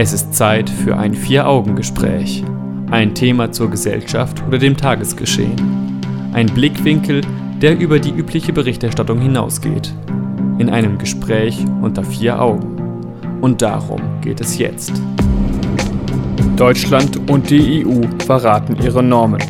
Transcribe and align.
Es 0.00 0.12
ist 0.12 0.32
Zeit 0.32 0.70
für 0.70 0.96
ein 0.96 1.12
Vier-Augen-Gespräch. 1.12 2.44
Ein 2.88 3.16
Thema 3.16 3.50
zur 3.50 3.68
Gesellschaft 3.68 4.40
oder 4.46 4.56
dem 4.56 4.76
Tagesgeschehen. 4.76 6.00
Ein 6.32 6.46
Blickwinkel, 6.46 7.22
der 7.60 7.76
über 7.76 7.98
die 7.98 8.12
übliche 8.12 8.52
Berichterstattung 8.52 9.18
hinausgeht. 9.18 9.92
In 10.58 10.70
einem 10.70 10.98
Gespräch 10.98 11.64
unter 11.82 12.04
vier 12.04 12.40
Augen. 12.40 12.76
Und 13.40 13.60
darum 13.60 14.00
geht 14.20 14.40
es 14.40 14.56
jetzt. 14.56 14.92
Deutschland 16.56 17.28
und 17.28 17.50
die 17.50 17.84
EU 17.84 18.02
verraten 18.24 18.76
ihre 18.80 19.02
Normen. 19.02 19.42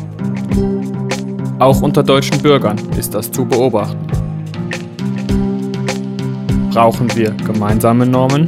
Auch 1.59 1.79
unter 1.83 2.01
deutschen 2.01 2.41
Bürgern 2.41 2.77
ist 2.97 3.13
das 3.13 3.31
zu 3.31 3.45
beobachten. 3.45 4.07
Brauchen 6.71 7.15
wir 7.15 7.33
gemeinsame 7.45 8.07
Normen? 8.07 8.47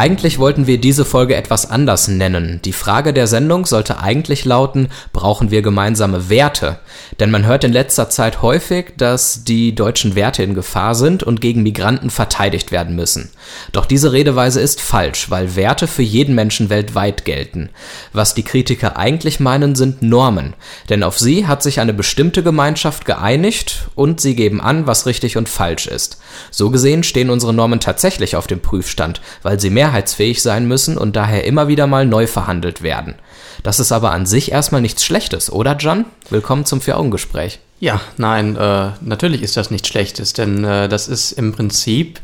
Eigentlich 0.00 0.38
wollten 0.38 0.66
wir 0.66 0.80
diese 0.80 1.04
Folge 1.04 1.36
etwas 1.36 1.70
anders 1.70 2.08
nennen. 2.08 2.62
Die 2.64 2.72
Frage 2.72 3.12
der 3.12 3.26
Sendung 3.26 3.66
sollte 3.66 4.00
eigentlich 4.00 4.46
lauten, 4.46 4.88
brauchen 5.12 5.50
wir 5.50 5.60
gemeinsame 5.60 6.30
Werte? 6.30 6.78
Denn 7.18 7.30
man 7.30 7.44
hört 7.44 7.64
in 7.64 7.72
letzter 7.74 8.08
Zeit 8.08 8.40
häufig, 8.40 8.94
dass 8.96 9.44
die 9.44 9.74
deutschen 9.74 10.14
Werte 10.14 10.42
in 10.42 10.54
Gefahr 10.54 10.94
sind 10.94 11.22
und 11.22 11.42
gegen 11.42 11.62
Migranten 11.62 12.08
verteidigt 12.08 12.72
werden 12.72 12.96
müssen. 12.96 13.28
Doch 13.72 13.84
diese 13.84 14.12
Redeweise 14.12 14.62
ist 14.62 14.80
falsch, 14.80 15.28
weil 15.28 15.54
Werte 15.54 15.86
für 15.86 16.02
jeden 16.02 16.34
Menschen 16.34 16.70
weltweit 16.70 17.26
gelten. 17.26 17.68
Was 18.14 18.32
die 18.32 18.42
Kritiker 18.42 18.96
eigentlich 18.96 19.38
meinen, 19.38 19.74
sind 19.74 20.00
Normen. 20.00 20.54
Denn 20.88 21.02
auf 21.02 21.18
sie 21.18 21.46
hat 21.46 21.62
sich 21.62 21.78
eine 21.78 21.92
bestimmte 21.92 22.42
Gemeinschaft 22.42 23.04
geeinigt 23.04 23.90
und 23.96 24.22
sie 24.22 24.34
geben 24.34 24.62
an, 24.62 24.86
was 24.86 25.04
richtig 25.04 25.36
und 25.36 25.50
falsch 25.50 25.86
ist. 25.86 26.22
So 26.50 26.70
gesehen 26.70 27.02
stehen 27.02 27.28
unsere 27.28 27.52
Normen 27.52 27.80
tatsächlich 27.80 28.34
auf 28.34 28.46
dem 28.46 28.60
Prüfstand, 28.60 29.20
weil 29.42 29.60
sie 29.60 29.68
mehr 29.68 29.89
mehrheitsfähig 29.90 30.40
sein 30.42 30.68
müssen 30.68 30.96
und 30.96 31.16
daher 31.16 31.44
immer 31.44 31.68
wieder 31.68 31.86
mal 31.86 32.06
neu 32.06 32.26
verhandelt 32.26 32.82
werden. 32.82 33.16
Das 33.62 33.80
ist 33.80 33.92
aber 33.92 34.12
an 34.12 34.24
sich 34.24 34.52
erstmal 34.52 34.80
nichts 34.80 35.04
Schlechtes, 35.04 35.52
oder 35.52 35.76
John? 35.76 36.04
Willkommen 36.30 36.64
zum 36.64 36.80
Vier-Augen-Gespräch. 36.80 37.58
Ja, 37.80 38.00
nein, 38.16 38.56
äh, 38.56 38.90
natürlich 39.00 39.42
ist 39.42 39.56
das 39.56 39.70
nichts 39.70 39.88
Schlechtes, 39.88 40.32
denn 40.32 40.64
äh, 40.64 40.88
das 40.88 41.08
ist 41.08 41.32
im 41.32 41.52
Prinzip 41.52 42.20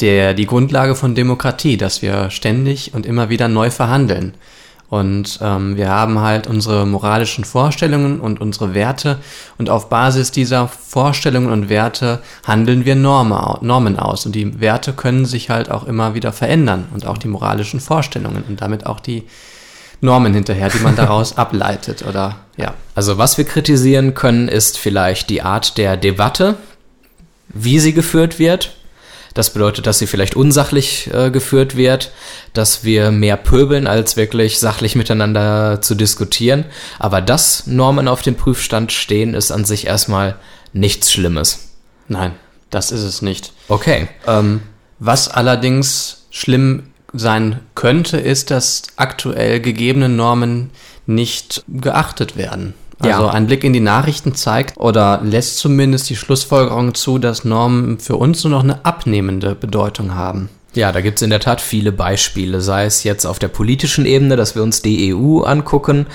der, 0.00 0.32
die 0.32 0.46
Grundlage 0.46 0.94
von 0.94 1.14
Demokratie, 1.14 1.76
dass 1.76 2.02
wir 2.02 2.30
ständig 2.30 2.94
und 2.94 3.04
immer 3.04 3.28
wieder 3.28 3.48
neu 3.48 3.70
verhandeln. 3.70 4.34
Und 4.90 5.38
ähm, 5.42 5.76
wir 5.76 5.90
haben 5.90 6.20
halt 6.20 6.46
unsere 6.46 6.86
moralischen 6.86 7.44
Vorstellungen 7.44 8.20
und 8.20 8.40
unsere 8.40 8.72
Werte 8.72 9.18
und 9.58 9.68
auf 9.68 9.90
Basis 9.90 10.30
dieser 10.30 10.66
Vorstellungen 10.66 11.50
und 11.50 11.68
Werte 11.68 12.20
handeln 12.46 12.86
wir 12.86 12.94
Norme, 12.94 13.58
Normen 13.60 13.98
aus. 13.98 14.24
Und 14.24 14.34
die 14.34 14.60
Werte 14.60 14.94
können 14.94 15.26
sich 15.26 15.50
halt 15.50 15.70
auch 15.70 15.86
immer 15.86 16.14
wieder 16.14 16.32
verändern 16.32 16.86
und 16.94 17.06
auch 17.06 17.18
die 17.18 17.28
moralischen 17.28 17.80
Vorstellungen 17.80 18.44
und 18.48 18.62
damit 18.62 18.86
auch 18.86 19.00
die 19.00 19.24
Normen 20.00 20.32
hinterher, 20.32 20.70
die 20.70 20.80
man 20.80 20.96
daraus 20.96 21.36
ableitet 21.36 22.06
oder 22.06 22.36
ja. 22.56 22.72
Also 22.94 23.18
was 23.18 23.36
wir 23.36 23.44
kritisieren 23.44 24.14
können, 24.14 24.48
ist 24.48 24.78
vielleicht 24.78 25.28
die 25.28 25.42
Art 25.42 25.76
der 25.76 25.98
Debatte, 25.98 26.56
wie 27.48 27.78
sie 27.78 27.92
geführt 27.92 28.38
wird, 28.38 28.77
das 29.38 29.50
bedeutet, 29.50 29.86
dass 29.86 30.00
sie 30.00 30.08
vielleicht 30.08 30.34
unsachlich 30.34 31.08
äh, 31.14 31.30
geführt 31.30 31.76
wird, 31.76 32.10
dass 32.54 32.82
wir 32.82 33.12
mehr 33.12 33.36
pöbeln, 33.36 33.86
als 33.86 34.16
wirklich 34.16 34.58
sachlich 34.58 34.96
miteinander 34.96 35.80
zu 35.80 35.94
diskutieren. 35.94 36.64
Aber 36.98 37.20
dass 37.20 37.68
Normen 37.68 38.08
auf 38.08 38.20
dem 38.22 38.34
Prüfstand 38.34 38.90
stehen, 38.90 39.34
ist 39.34 39.52
an 39.52 39.64
sich 39.64 39.86
erstmal 39.86 40.34
nichts 40.72 41.12
Schlimmes. 41.12 41.68
Nein, 42.08 42.32
das 42.70 42.90
ist 42.90 43.02
es 43.02 43.22
nicht. 43.22 43.52
Okay. 43.68 44.08
Ähm, 44.26 44.60
was 44.98 45.28
allerdings 45.28 46.26
schlimm 46.30 46.88
sein 47.12 47.60
könnte, 47.76 48.16
ist, 48.18 48.50
dass 48.50 48.82
aktuell 48.96 49.60
gegebene 49.60 50.08
Normen 50.08 50.70
nicht 51.06 51.62
geachtet 51.68 52.36
werden. 52.36 52.74
Also 53.00 53.24
ja. 53.24 53.30
ein 53.30 53.46
Blick 53.46 53.62
in 53.62 53.72
die 53.72 53.80
Nachrichten 53.80 54.34
zeigt 54.34 54.76
oder 54.76 55.20
lässt 55.22 55.58
zumindest 55.58 56.10
die 56.10 56.16
Schlussfolgerung 56.16 56.94
zu, 56.94 57.18
dass 57.18 57.44
Normen 57.44 57.98
für 58.00 58.16
uns 58.16 58.42
nur 58.42 58.50
noch 58.50 58.64
eine 58.64 58.84
abnehmende 58.84 59.54
Bedeutung 59.54 60.14
haben. 60.14 60.48
Ja, 60.74 60.92
da 60.92 61.00
gibt 61.00 61.18
es 61.18 61.22
in 61.22 61.30
der 61.30 61.40
Tat 61.40 61.60
viele 61.60 61.92
Beispiele, 61.92 62.60
sei 62.60 62.84
es 62.84 63.04
jetzt 63.04 63.24
auf 63.24 63.38
der 63.38 63.48
politischen 63.48 64.04
Ebene, 64.04 64.36
dass 64.36 64.54
wir 64.54 64.62
uns 64.62 64.82
die 64.82 65.14
EU 65.14 65.40
angucken, 65.40 66.06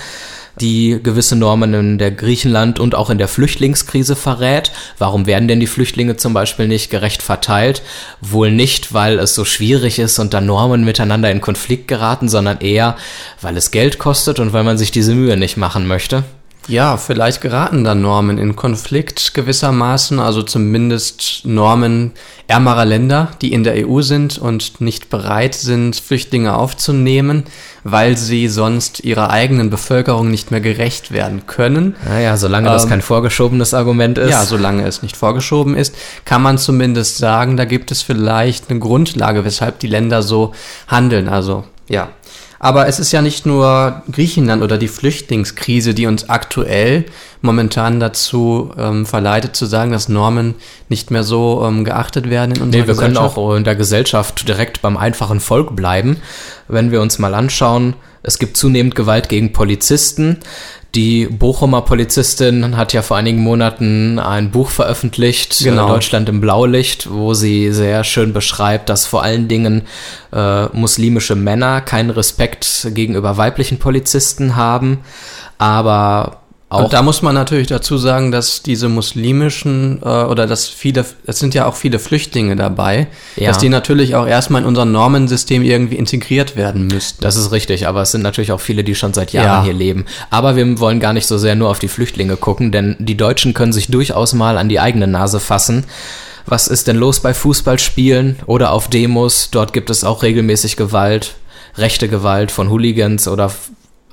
die 0.62 1.00
gewisse 1.02 1.36
Normen 1.36 1.74
in 1.74 1.98
der 1.98 2.12
Griechenland 2.12 2.80
und 2.80 2.94
auch 2.94 3.10
in 3.10 3.18
der 3.18 3.28
Flüchtlingskrise 3.28 4.16
verrät. 4.16 4.72
Warum 5.00 5.26
werden 5.26 5.48
denn 5.48 5.60
die 5.60 5.68
Flüchtlinge 5.68 6.18
zum 6.18 6.34
Beispiel 6.34 6.68
nicht 6.68 6.92
gerecht 6.92 7.24
verteilt? 7.24 7.82
Wohl 8.22 8.52
nicht, 8.52 8.94
weil 8.94 9.18
es 9.20 9.34
so 9.34 9.46
schwierig 9.46 10.00
ist 10.00 10.20
und 10.20 10.34
da 10.34 10.42
Normen 10.42 10.86
miteinander 10.86 11.32
in 11.32 11.42
Konflikt 11.42 11.88
geraten, 11.88 12.30
sondern 12.30 12.60
eher, 12.60 12.96
weil 13.42 13.58
es 13.58 13.72
Geld 13.72 13.98
kostet 13.98 14.40
und 14.40 14.54
weil 14.54 14.64
man 14.64 14.78
sich 14.78 14.92
diese 14.92 15.16
Mühe 15.16 15.38
nicht 15.38 15.58
machen 15.58 15.88
möchte. 15.88 16.24
Ja, 16.68 16.98
vielleicht 16.98 17.42
geraten 17.42 17.84
dann 17.84 18.02
Normen 18.02 18.38
in 18.38 18.56
Konflikt 18.56 19.34
gewissermaßen, 19.34 20.20
also 20.20 20.44
zumindest 20.44 21.42
Normen 21.44 22.12
ärmerer 22.48 22.86
Länder, 22.86 23.32
die 23.42 23.52
in 23.52 23.64
der 23.64 23.88
EU 23.88 24.02
sind 24.02 24.38
und 24.38 24.80
nicht 24.80 25.10
bereit 25.10 25.56
sind, 25.56 25.96
Flüchtlinge 25.96 26.56
aufzunehmen, 26.56 27.44
weil 27.84 28.18
sie 28.18 28.48
sonst 28.48 29.02
ihrer 29.02 29.30
eigenen 29.30 29.70
Bevölkerung 29.70 30.30
nicht 30.30 30.52
mehr 30.52 30.62
gerecht 30.62 31.12
werden 31.12 31.48
können. 31.48 31.96
Naja, 32.06 32.38
solange 32.38 32.68
ähm, 32.68 32.74
das 32.74 32.88
kein 32.88 33.02
vorgeschobenes 33.02 33.74
Argument 33.74 34.18
ist. 34.18 34.32
Ja, 34.32 34.46
solange 34.46 34.86
es 34.86 35.02
nicht 35.02 35.18
vorgeschoben 35.18 35.76
ist, 35.76 35.96
kann 36.26 36.42
man 36.42 36.58
zumindest 36.58 37.18
sagen, 37.18 37.58
da 37.58 37.66
gibt 37.66 37.92
es 37.92 38.02
vielleicht 38.02 38.70
eine 38.70 38.80
Grundlage, 38.80 39.44
weshalb 39.44 39.80
die 39.80 39.88
Länder 39.88 40.22
so 40.22 40.54
handeln. 40.88 41.28
Also 41.28 41.66
ja, 41.90 42.10
aber 42.64 42.88
es 42.88 42.98
ist 42.98 43.12
ja 43.12 43.22
nicht 43.22 43.46
nur 43.46 44.04
Griechenland 44.10 44.64
oder 44.64 44.78
die 44.78 44.88
Flüchtlingskrise, 44.88 45.94
die 45.94 46.06
uns 46.06 46.30
aktuell 46.30 47.04
momentan 47.42 48.00
dazu 48.00 48.72
ähm, 48.78 49.06
verleitet 49.06 49.54
zu 49.54 49.66
sagen, 49.66 49.92
dass 49.92 50.08
Normen 50.08 50.56
nicht 50.88 51.12
mehr 51.12 51.26
so 51.26 51.62
ähm, 51.68 51.84
geachtet 51.84 52.30
werden 52.30 52.56
in 52.56 52.62
unserer 52.62 52.84
nee, 52.84 52.88
wir 52.88 52.96
können 52.96 53.18
auch 53.18 53.54
in 53.56 53.66
der 53.66 53.76
Gesellschaft 53.76 54.48
direkt 54.48 54.82
beim 54.82 54.96
einfachen 54.96 55.42
Volk 55.42 55.76
bleiben. 55.76 56.22
Wenn 56.70 56.90
wir 56.90 57.02
uns 57.02 57.20
mal 57.20 57.34
anschauen, 57.34 57.96
es 58.22 58.40
gibt 58.40 58.56
zunehmend 58.56 58.96
Gewalt 58.96 59.28
gegen 59.28 59.52
Polizisten. 59.52 60.38
Die 60.96 61.26
Bochumer 61.26 61.82
Polizistin 61.82 62.78
hat 62.78 62.94
ja 62.94 63.02
vor 63.02 63.18
einigen 63.18 63.42
Monaten 63.42 64.20
ein 64.20 64.52
Buch 64.52 64.70
veröffentlicht, 64.70 65.60
äh, 65.62 65.64
genau. 65.66 65.88
Deutschland 65.88 66.30
im 66.30 66.40
Blaulicht, 66.40 67.10
wo 67.12 67.34
sie 67.34 67.72
sehr 67.72 68.04
schön 68.04 68.32
beschreibt, 68.32 68.90
dass 68.90 69.08
vor 69.08 69.24
allen 69.24 69.48
Dingen 69.48 69.84
äh, 70.32 70.66
muslimische 70.68 71.36
Männer 71.36 71.82
keinen 71.82 72.12
Respekt 72.12 72.90
gegenüber 72.94 73.38
weiblichen 73.38 73.80
Polizisten 73.80 74.56
haben, 74.56 75.00
aber 75.58 76.43
auch 76.74 76.86
und 76.86 76.94
da 76.94 77.04
muss 77.04 77.22
man 77.22 77.36
natürlich 77.36 77.68
dazu 77.68 77.98
sagen, 77.98 78.32
dass 78.32 78.64
diese 78.64 78.90
muslimischen 78.90 80.02
äh, 80.02 80.08
oder 80.08 80.48
dass 80.48 80.68
viele, 80.68 81.06
es 81.28 81.38
sind 81.38 81.54
ja 81.54 81.68
auch 81.68 81.76
viele 81.76 82.00
Flüchtlinge 82.00 82.56
dabei, 82.56 83.08
ja. 83.36 83.50
dass 83.50 83.60
die 83.60 83.70
natürlich 83.70 84.16
auch 84.16 84.26
erstmal 84.26 84.64
in 84.64 84.68
unser 84.68 84.86
Normensystem 84.86 85.62
irgendwie 85.62 85.98
integriert 85.98 86.56
werden 86.56 86.88
müssten. 86.88 87.22
Das 87.22 87.36
ist 87.36 87.52
richtig, 87.52 87.88
aber 87.88 88.02
es 88.02 88.12
sind 88.12 88.24
natürlich 88.24 88.52
auch 88.52 88.60
viele, 88.60 88.84
die 88.84 88.96
schon 88.96 89.14
seit 89.14 89.34
Jahren 89.34 89.46
ja. 89.46 89.64
hier 89.66 89.74
leben. 89.74 90.06
Aber 90.32 90.56
wir 90.56 90.80
wollen 90.80 91.00
gar 91.00 91.14
nicht 91.14 91.28
so 91.28 91.38
sehr 91.38 91.54
nur 91.54 91.70
auf 91.70 91.78
die 91.78 91.88
Flüchtlinge 91.88 92.38
gucken, 92.38 92.72
denn 92.72 92.96
die 92.98 93.18
Deutschen 93.18 93.54
können 93.54 93.72
sich 93.72 93.90
durchaus 93.90 94.34
mal 94.34 94.58
an 94.58 94.68
die 94.68 94.80
eigene 94.80 95.06
Nase 95.06 95.40
fassen. 95.40 95.86
Was 96.48 96.68
ist 96.68 96.88
denn 96.88 96.98
los 96.98 97.20
bei 97.20 97.36
Fußballspielen 97.36 98.40
oder 98.48 98.72
auf 98.72 98.88
Demos? 98.88 99.50
Dort 99.52 99.74
gibt 99.74 99.92
es 99.92 100.04
auch 100.04 100.24
regelmäßig 100.24 100.76
Gewalt, 100.76 101.36
rechte 101.78 102.08
Gewalt 102.10 102.52
von 102.52 102.72
Hooligans 102.72 103.28
oder 103.28 103.52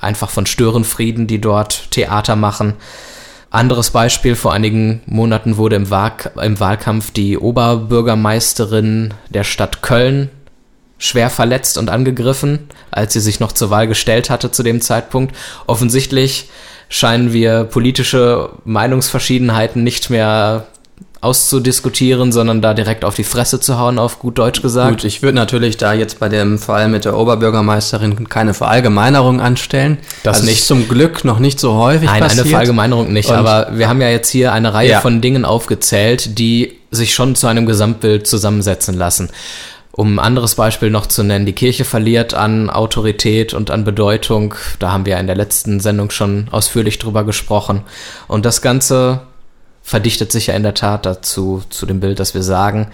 einfach 0.01 0.31
von 0.31 0.47
Störenfrieden, 0.47 1.27
die 1.27 1.41
dort 1.41 1.91
Theater 1.91 2.37
machen. 2.37 2.75
Anderes 3.51 3.91
Beispiel, 3.91 4.37
vor 4.37 4.53
einigen 4.53 5.03
Monaten 5.07 5.57
wurde 5.57 5.77
im, 5.77 5.91
Wahl 5.91 6.13
im 6.41 6.61
Wahlkampf 6.61 7.11
die 7.11 7.37
Oberbürgermeisterin 7.37 9.13
der 9.29 9.45
Stadt 9.45 9.83
Köln 9.83 10.31
schwer 10.99 11.31
verletzt 11.31 11.79
und 11.79 11.91
angegriffen, 11.91 12.69
als 12.91 13.15
sie 13.15 13.21
sich 13.21 13.41
noch 13.41 13.53
zur 13.53 13.71
Wahl 13.71 13.89
gestellt 13.89 14.31
hatte 14.31 14.53
zu 14.53 14.63
dem 14.63 14.81
Zeitpunkt. 14.81 15.35
Offensichtlich 15.67 16.49
scheinen 16.89 17.33
wir 17.33 17.65
politische 17.65 18.51
Meinungsverschiedenheiten 18.65 19.83
nicht 19.83 20.11
mehr 20.11 20.67
auszudiskutieren, 21.23 22.33
sondern 22.33 22.63
da 22.63 22.73
direkt 22.73 23.05
auf 23.05 23.15
die 23.15 23.25
Fresse 23.25 23.61
zu 23.61 23.79
hauen, 23.79 23.99
auf 23.99 24.19
gut 24.19 24.39
Deutsch 24.39 24.63
gesagt. 24.63 24.91
Gut, 24.91 25.05
ich 25.05 25.21
würde 25.21 25.37
natürlich 25.37 25.77
da 25.77 25.93
jetzt 25.93 26.19
bei 26.19 26.31
dem 26.31 26.59
Fall 26.59 26.89
mit 26.89 27.05
der 27.05 27.17
Oberbürgermeisterin 27.17 28.29
keine 28.29 28.55
Verallgemeinerung 28.55 29.41
anstellen. 29.41 29.99
Das 30.23 30.39
also 30.39 30.49
nicht. 30.49 30.65
zum 30.65 30.89
Glück 30.89 31.25
noch 31.25 31.39
nicht 31.39 31.61
so 31.61 31.75
häufig 31.75 32.09
Nein, 32.09 32.23
passiert. 32.23 32.41
eine 32.41 32.51
Verallgemeinerung 32.51 33.13
nicht, 33.13 33.29
Und 33.29 33.37
aber 33.37 33.69
wir 33.73 33.89
haben 33.89 34.01
ja 34.01 34.09
jetzt 34.09 34.31
hier 34.31 34.53
eine 34.53 34.73
Reihe 34.73 34.91
ja. 34.91 35.01
von 35.01 35.21
Dingen 35.21 35.45
aufgezählt, 35.45 36.39
die 36.39 36.79
sich 36.91 37.15
schon 37.15 37.35
zu 37.35 37.47
einem 37.47 37.67
Gesamtbild 37.67 38.27
zusammensetzen 38.27 38.97
lassen. 38.97 39.29
Um 39.93 40.19
ein 40.19 40.25
anderes 40.25 40.55
Beispiel 40.55 40.89
noch 40.89 41.07
zu 41.07 41.23
nennen, 41.23 41.45
die 41.45 41.53
Kirche 41.53 41.85
verliert 41.85 42.33
an 42.33 42.71
Autorität 42.71 43.53
und 43.53 43.71
an 43.71 43.85
Bedeutung. 43.85 44.55
Da 44.79 44.93
haben 44.93 45.05
wir 45.05 45.19
in 45.19 45.27
der 45.27 45.37
letzten 45.37 45.81
Sendung 45.81 46.11
schon 46.11 46.47
ausführlich 46.51 46.99
drüber 46.99 47.25
gesprochen. 47.25 47.83
Und 48.27 48.47
das 48.47 48.63
Ganze 48.63 49.21
verdichtet 49.91 50.31
sich 50.31 50.47
ja 50.47 50.55
in 50.55 50.63
der 50.63 50.75
Tat 50.75 51.05
dazu, 51.05 51.65
zu 51.69 51.85
dem 51.85 51.99
Bild, 51.99 52.21
dass 52.21 52.33
wir 52.33 52.45
sagen, 52.45 52.93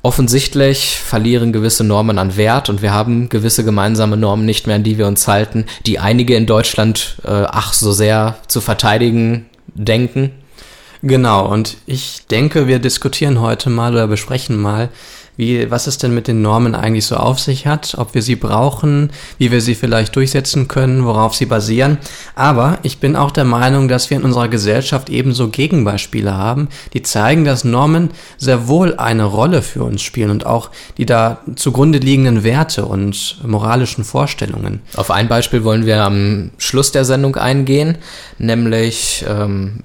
offensichtlich 0.00 0.96
verlieren 0.96 1.52
gewisse 1.52 1.84
Normen 1.84 2.18
an 2.18 2.38
Wert 2.38 2.70
und 2.70 2.80
wir 2.80 2.94
haben 2.94 3.28
gewisse 3.28 3.62
gemeinsame 3.62 4.16
Normen 4.16 4.46
nicht 4.46 4.66
mehr, 4.66 4.76
an 4.76 4.82
die 4.82 4.96
wir 4.96 5.06
uns 5.06 5.28
halten, 5.28 5.66
die 5.84 5.98
einige 5.98 6.34
in 6.34 6.46
Deutschland 6.46 7.18
äh, 7.24 7.44
ach 7.46 7.74
so 7.74 7.92
sehr 7.92 8.36
zu 8.48 8.62
verteidigen 8.62 9.50
denken. 9.74 10.30
Genau, 11.02 11.46
und 11.46 11.76
ich 11.84 12.26
denke, 12.30 12.68
wir 12.68 12.78
diskutieren 12.78 13.42
heute 13.42 13.68
mal 13.68 13.92
oder 13.92 14.06
besprechen 14.06 14.56
mal, 14.56 14.88
wie, 15.36 15.70
was 15.70 15.86
es 15.86 15.98
denn 15.98 16.14
mit 16.14 16.28
den 16.28 16.42
Normen 16.42 16.74
eigentlich 16.74 17.06
so 17.06 17.16
auf 17.16 17.40
sich 17.40 17.66
hat, 17.66 17.94
ob 17.98 18.14
wir 18.14 18.22
sie 18.22 18.36
brauchen, 18.36 19.10
wie 19.38 19.50
wir 19.50 19.60
sie 19.60 19.74
vielleicht 19.74 20.14
durchsetzen 20.16 20.68
können, 20.68 21.04
worauf 21.04 21.34
sie 21.34 21.46
basieren. 21.46 21.98
Aber 22.34 22.78
ich 22.82 22.98
bin 22.98 23.16
auch 23.16 23.30
der 23.30 23.44
Meinung, 23.44 23.88
dass 23.88 24.10
wir 24.10 24.16
in 24.16 24.24
unserer 24.24 24.48
Gesellschaft 24.48 25.10
ebenso 25.10 25.48
Gegenbeispiele 25.48 26.34
haben, 26.34 26.68
die 26.92 27.02
zeigen, 27.02 27.44
dass 27.44 27.64
Normen 27.64 28.10
sehr 28.36 28.68
wohl 28.68 28.94
eine 28.96 29.24
Rolle 29.24 29.62
für 29.62 29.82
uns 29.84 30.02
spielen 30.02 30.30
und 30.30 30.46
auch 30.46 30.70
die 30.98 31.06
da 31.06 31.38
zugrunde 31.56 31.98
liegenden 31.98 32.44
Werte 32.44 32.86
und 32.86 33.38
moralischen 33.44 34.04
Vorstellungen. 34.04 34.82
Auf 34.96 35.10
ein 35.10 35.28
Beispiel 35.28 35.64
wollen 35.64 35.86
wir 35.86 36.02
am 36.02 36.50
Schluss 36.58 36.92
der 36.92 37.04
Sendung 37.04 37.36
eingehen, 37.36 37.98
nämlich 38.38 39.24
ähm, 39.28 39.80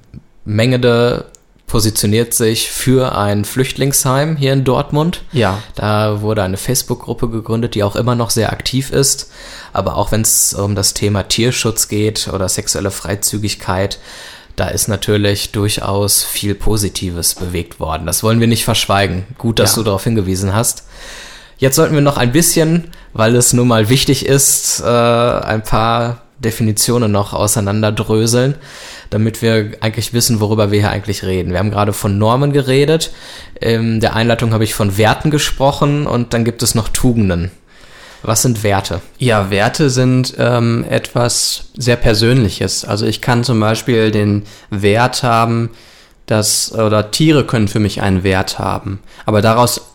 Mengede 0.45 1.25
positioniert 1.69 2.33
sich 2.33 2.69
für 2.69 3.15
ein 3.15 3.45
Flüchtlingsheim 3.45 4.35
hier 4.35 4.51
in 4.51 4.65
Dortmund. 4.65 5.21
Ja. 5.31 5.59
Da 5.75 6.21
wurde 6.21 6.43
eine 6.43 6.57
Facebook-Gruppe 6.57 7.29
gegründet, 7.29 7.75
die 7.75 7.83
auch 7.83 7.95
immer 7.95 8.15
noch 8.15 8.31
sehr 8.31 8.51
aktiv 8.51 8.91
ist. 8.91 9.31
Aber 9.71 9.95
auch 9.95 10.11
wenn 10.11 10.21
es 10.21 10.53
um 10.53 10.75
das 10.75 10.93
Thema 10.93 11.23
Tierschutz 11.23 11.87
geht 11.87 12.27
oder 12.27 12.49
sexuelle 12.49 12.91
Freizügigkeit, 12.91 13.99
da 14.55 14.67
ist 14.67 14.89
natürlich 14.89 15.51
durchaus 15.51 16.23
viel 16.23 16.55
Positives 16.55 17.35
bewegt 17.35 17.79
worden. 17.79 18.05
Das 18.05 18.23
wollen 18.23 18.41
wir 18.41 18.47
nicht 18.47 18.65
verschweigen. 18.65 19.25
Gut, 19.37 19.59
dass 19.59 19.71
ja. 19.71 19.75
du 19.77 19.83
darauf 19.83 20.03
hingewiesen 20.03 20.53
hast. 20.53 20.83
Jetzt 21.59 21.75
sollten 21.75 21.93
wir 21.93 22.01
noch 22.01 22.17
ein 22.17 22.31
bisschen, 22.31 22.91
weil 23.13 23.35
es 23.35 23.53
nun 23.53 23.67
mal 23.67 23.89
wichtig 23.89 24.25
ist, 24.25 24.81
äh, 24.81 24.85
ein 24.85 25.63
paar 25.63 26.23
Definitionen 26.39 27.11
noch 27.11 27.33
auseinanderdröseln 27.33 28.55
damit 29.09 29.41
wir 29.41 29.71
eigentlich 29.81 30.13
wissen, 30.13 30.39
worüber 30.39 30.71
wir 30.71 30.79
hier 30.79 30.91
eigentlich 30.91 31.23
reden. 31.23 31.51
Wir 31.51 31.59
haben 31.59 31.71
gerade 31.71 31.93
von 31.93 32.17
Normen 32.17 32.53
geredet, 32.53 33.11
in 33.59 33.99
der 33.99 34.15
Einleitung 34.15 34.53
habe 34.53 34.63
ich 34.63 34.73
von 34.73 34.97
Werten 34.97 35.31
gesprochen 35.31 36.07
und 36.07 36.33
dann 36.33 36.45
gibt 36.45 36.63
es 36.63 36.75
noch 36.75 36.89
Tugenden. 36.89 37.51
Was 38.21 38.41
sind 38.41 38.63
Werte? 38.63 39.01
Ja, 39.17 39.49
Werte 39.49 39.89
sind 39.89 40.35
ähm, 40.37 40.85
etwas 40.89 41.71
sehr 41.77 41.95
Persönliches. 41.95 42.83
Also 42.83 43.05
ich 43.05 43.21
kann 43.21 43.43
zum 43.43 43.59
Beispiel 43.59 44.11
den 44.11 44.43
Wert 44.69 45.23
haben, 45.23 45.69
dass, 46.25 46.73
oder 46.73 47.11
Tiere 47.11 47.45
können 47.45 47.67
für 47.67 47.79
mich 47.79 48.01
einen 48.01 48.23
Wert 48.23 48.59
haben. 48.59 48.99
Aber 49.25 49.41
daraus 49.41 49.93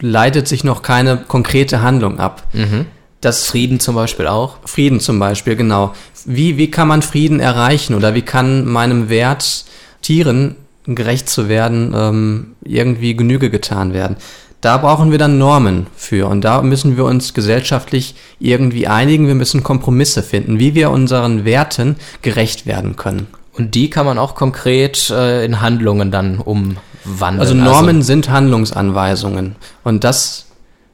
leitet 0.00 0.48
sich 0.48 0.64
noch 0.64 0.82
keine 0.82 1.16
konkrete 1.16 1.80
Handlung 1.82 2.18
ab. 2.18 2.42
Mhm. 2.52 2.86
Das 3.20 3.44
Frieden 3.44 3.80
zum 3.80 3.94
Beispiel 3.94 4.26
auch? 4.26 4.56
Frieden 4.64 5.00
zum 5.00 5.18
Beispiel, 5.18 5.54
genau. 5.54 5.92
Wie, 6.24 6.56
wie 6.56 6.70
kann 6.70 6.88
man 6.88 7.02
Frieden 7.02 7.38
erreichen 7.38 7.94
oder 7.94 8.14
wie 8.14 8.22
kann 8.22 8.66
meinem 8.66 9.08
Wert, 9.10 9.64
Tieren 10.00 10.56
gerecht 10.86 11.28
zu 11.28 11.48
werden, 11.48 11.92
ähm, 11.94 12.56
irgendwie 12.64 13.14
Genüge 13.14 13.50
getan 13.50 13.92
werden? 13.92 14.16
Da 14.62 14.76
brauchen 14.76 15.10
wir 15.10 15.18
dann 15.18 15.38
Normen 15.38 15.86
für 15.96 16.28
und 16.28 16.42
da 16.42 16.60
müssen 16.60 16.96
wir 16.96 17.04
uns 17.04 17.32
gesellschaftlich 17.32 18.14
irgendwie 18.38 18.86
einigen. 18.86 19.26
Wir 19.26 19.34
müssen 19.34 19.62
Kompromisse 19.62 20.22
finden, 20.22 20.58
wie 20.58 20.74
wir 20.74 20.90
unseren 20.90 21.44
Werten 21.46 21.96
gerecht 22.20 22.66
werden 22.66 22.96
können. 22.96 23.26
Und 23.56 23.74
die 23.74 23.90
kann 23.90 24.06
man 24.06 24.18
auch 24.18 24.34
konkret 24.34 25.10
äh, 25.10 25.44
in 25.44 25.60
Handlungen 25.60 26.10
dann 26.10 26.38
umwandeln. 26.38 27.40
Also 27.40 27.54
Normen 27.54 27.96
also, 27.96 28.06
sind 28.06 28.30
Handlungsanweisungen 28.30 29.56
und 29.82 30.04
das 30.04 30.46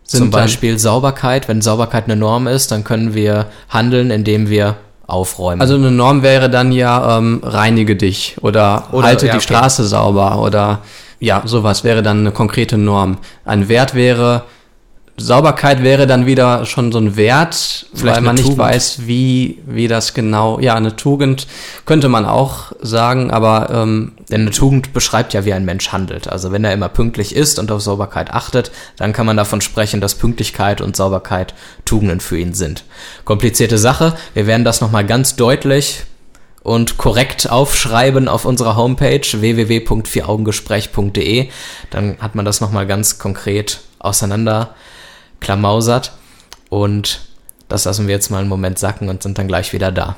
zum 0.07 0.31
Beispiel 0.31 0.79
Sauberkeit. 0.79 1.49
Wenn 1.49 1.63
Sauberkeit 1.63 2.05
eine 2.05 2.17
Norm 2.17 2.47
ist, 2.47 2.71
dann 2.71 2.85
können 2.85 3.15
wir 3.15 3.47
handeln, 3.69 4.11
indem 4.11 4.49
wir 4.49 4.77
aufräumen. 5.07 5.61
Also 5.61 5.75
eine 5.75 5.91
Norm 5.91 6.23
wäre 6.23 6.51
dann 6.51 6.73
ja 6.73 7.19
ähm, 7.19 7.41
reinige 7.43 7.97
dich 7.97 8.37
oder, 8.41 8.89
oder 8.93 9.07
halte 9.07 9.27
ja, 9.27 9.33
die 9.33 9.39
okay. 9.39 9.45
Straße 9.45 9.85
sauber 9.85 10.43
oder 10.43 10.81
ja, 11.19 11.43
sowas 11.45 11.85
wäre 11.85 12.03
dann 12.03 12.21
eine 12.21 12.33
konkrete 12.33 12.77
Norm. 12.77 13.19
Ein 13.45 13.69
Wert 13.69 13.95
wäre 13.95 14.45
Sauberkeit 15.19 15.83
wäre 15.83 16.07
dann 16.07 16.27
wieder 16.27 16.67
schon 16.67 16.93
so 16.93 16.99
ein 16.99 17.17
Wert, 17.17 17.87
Vielleicht 17.95 18.17
weil 18.17 18.23
man 18.23 18.37
nicht 18.37 18.59
weiß, 18.59 19.07
wie, 19.07 19.63
wie 19.67 19.89
das 19.89 20.13
genau, 20.13 20.61
ja, 20.61 20.75
eine 20.75 20.95
Tugend 20.95 21.47
könnte 21.87 22.11
man 22.11 22.27
auch 22.27 22.73
sagen, 22.83 23.31
aber 23.31 23.71
ähm, 23.73 24.13
denn 24.31 24.43
eine 24.43 24.51
Tugend 24.51 24.93
beschreibt 24.93 25.33
ja, 25.33 25.47
wie 25.47 25.55
ein 25.55 25.65
Mensch 25.65 25.91
handelt. 25.91 26.29
Also 26.29 26.53
wenn 26.53 26.65
er 26.65 26.75
immer 26.75 26.91
pünktlich 26.91 27.35
ist 27.35 27.59
und 27.59 27.73
auf 27.73 27.81
Sauberkeit 27.81 28.31
achtet, 28.31 28.71
dann 28.99 29.15
kann 29.15 29.25
man 29.25 29.39
davon 29.39 29.63
sprechen, 29.63 30.03
dass 30.03 30.17
Pünktlichkeit 30.17 30.83
und 30.83 30.97
Sauberkeit 30.97 31.55
Tugenden 31.87 32.21
für 32.21 32.39
ihn 32.39 32.53
sind. 32.53 32.85
Komplizierte 33.25 33.79
Sache. 33.79 34.15
Wir 34.35 34.47
werden 34.47 34.65
das 34.65 34.83
nochmal 34.83 35.07
ganz 35.07 35.37
deutlich 35.37 36.03
und 36.63 36.99
korrekt 36.99 37.49
aufschreiben 37.49 38.29
auf 38.29 38.45
unserer 38.45 38.77
Homepage 38.77 39.21
www.vieraugengespräch.de. 39.21 41.49
Dann 41.91 42.19
hat 42.19 42.35
man 42.35 42.45
das 42.45 42.61
nochmal 42.61 42.87
ganz 42.87 43.19
konkret 43.19 43.81
auseinander 43.99 44.75
klamausert. 45.41 46.13
Und 46.69 47.21
das 47.69 47.85
lassen 47.85 48.07
wir 48.07 48.15
jetzt 48.15 48.31
mal 48.31 48.39
einen 48.39 48.49
Moment 48.49 48.79
sacken 48.79 49.09
und 49.09 49.23
sind 49.23 49.39
dann 49.39 49.49
gleich 49.49 49.73
wieder 49.73 49.93
da. 49.93 50.17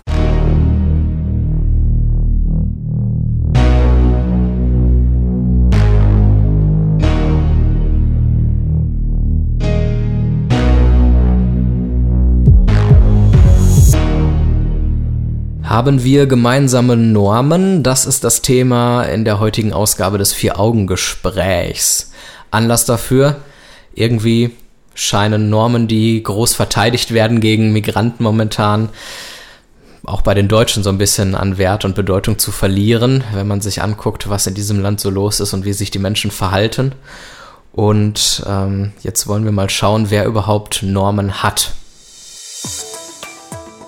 Haben 15.68 16.02
wir 16.02 16.26
gemeinsame 16.26 16.96
Normen? 16.96 17.82
Das 17.82 18.06
ist 18.06 18.24
das 18.24 18.42
Thema 18.42 19.04
in 19.04 19.24
der 19.24 19.38
heutigen 19.38 19.72
Ausgabe 19.72 20.18
des 20.18 20.32
Vier-Augen-Gesprächs. 20.32 22.10
Anlass 22.50 22.84
dafür, 22.86 23.36
irgendwie 23.94 24.50
scheinen 24.98 25.48
Normen, 25.48 25.86
die 25.86 26.22
groß 26.22 26.54
verteidigt 26.54 27.14
werden 27.14 27.40
gegen 27.40 27.72
Migranten 27.72 28.24
momentan, 28.24 28.88
auch 30.04 30.22
bei 30.22 30.34
den 30.34 30.48
Deutschen 30.48 30.82
so 30.82 30.90
ein 30.90 30.98
bisschen 30.98 31.34
an 31.34 31.56
Wert 31.56 31.84
und 31.84 31.94
Bedeutung 31.94 32.38
zu 32.38 32.50
verlieren, 32.50 33.22
wenn 33.32 33.46
man 33.46 33.60
sich 33.60 33.82
anguckt, 33.82 34.28
was 34.28 34.46
in 34.46 34.54
diesem 34.54 34.80
Land 34.80 35.00
so 35.00 35.10
los 35.10 35.38
ist 35.38 35.52
und 35.52 35.64
wie 35.64 35.72
sich 35.72 35.90
die 35.90 35.98
Menschen 35.98 36.30
verhalten. 36.30 36.92
Und 37.72 38.42
ähm, 38.48 38.92
jetzt 39.02 39.28
wollen 39.28 39.44
wir 39.44 39.52
mal 39.52 39.70
schauen, 39.70 40.10
wer 40.10 40.24
überhaupt 40.24 40.82
Normen 40.82 41.42
hat. 41.42 41.72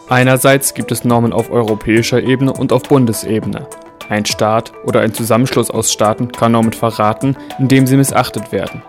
Einerseits 0.09 0.75
gibt 0.75 0.93
es 0.93 1.05
Normen 1.05 1.33
auf 1.33 1.51
europäischer 1.51 2.23
Ebene 2.23 2.53
und 2.53 2.73
auf 2.73 2.83
Bundesebene. 2.85 3.67
Ein 4.09 4.27
Staat 4.27 4.73
oder 4.85 5.01
ein 5.01 5.15
Zusammenschluss 5.15 5.71
aus 5.71 5.93
Staaten 5.93 6.31
kann 6.31 6.53
Normen 6.53 6.73
verraten, 6.73 7.37
indem 7.59 7.87
sie 7.87 7.97
missachtet 7.97 8.53
werden. 8.53 8.83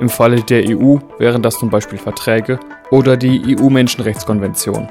Im 0.00 0.08
Falle 0.08 0.42
der 0.42 0.64
EU 0.68 0.96
wären 1.18 1.42
das 1.42 1.58
zum 1.58 1.70
Beispiel 1.70 1.98
Verträge 1.98 2.58
oder 2.90 3.16
die 3.16 3.56
EU-Menschenrechtskonvention. 3.56 4.88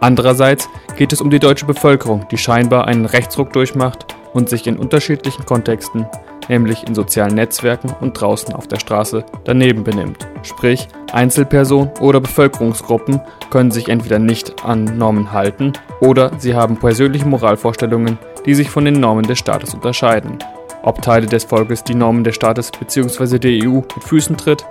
Andererseits 0.00 0.68
geht 0.96 1.12
es 1.12 1.20
um 1.20 1.30
die 1.30 1.38
deutsche 1.38 1.66
Bevölkerung, 1.66 2.26
die 2.30 2.36
scheinbar 2.36 2.86
einen 2.86 3.06
Rechtsruck 3.06 3.52
durchmacht 3.52 4.06
und 4.32 4.48
sich 4.48 4.66
in 4.66 4.76
unterschiedlichen 4.76 5.46
Kontexten, 5.46 6.06
nämlich 6.48 6.86
in 6.86 6.94
sozialen 6.94 7.34
Netzwerken 7.34 7.94
und 8.00 8.20
draußen 8.20 8.54
auf 8.54 8.66
der 8.66 8.80
Straße, 8.80 9.24
daneben 9.44 9.84
benimmt. 9.84 10.26
Sprich, 10.42 10.88
Einzelpersonen 11.12 11.90
oder 12.00 12.20
Bevölkerungsgruppen 12.20 13.20
können 13.50 13.70
sich 13.70 13.88
entweder 13.88 14.18
nicht 14.18 14.64
an 14.64 14.98
Normen 14.98 15.32
halten 15.32 15.72
oder 16.00 16.32
sie 16.38 16.54
haben 16.54 16.76
persönliche 16.76 17.26
Moralvorstellungen, 17.26 18.18
die 18.44 18.54
sich 18.54 18.68
von 18.68 18.84
den 18.84 19.00
Normen 19.00 19.26
des 19.26 19.38
Staates 19.38 19.74
unterscheiden 19.74 20.38
ob 20.84 21.00
Teile 21.00 21.26
des 21.26 21.44
Volkes 21.44 21.82
die 21.82 21.94
Normen 21.94 22.24
des 22.24 22.34
Staates 22.34 22.70
bzw. 22.70 23.38
der 23.38 23.66
EU 23.66 23.76
mit 23.76 24.04
Füßen 24.04 24.36
tritt 24.36 24.64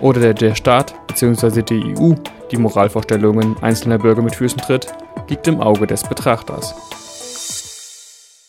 oder 0.00 0.34
der, 0.34 0.54
Staat 0.54 0.94
bzw. 1.06 1.62
die 1.62 1.94
EU 1.96 2.14
die 2.50 2.56
Moralvorstellungen 2.56 3.56
einzelner 3.62 3.98
Bürger 3.98 4.22
mit 4.22 4.34
Füßen 4.34 4.60
tritt, 4.60 4.88
liegt 5.28 5.46
im 5.46 5.60
Auge 5.60 5.86
des 5.86 6.02
Betrachters. 6.02 6.74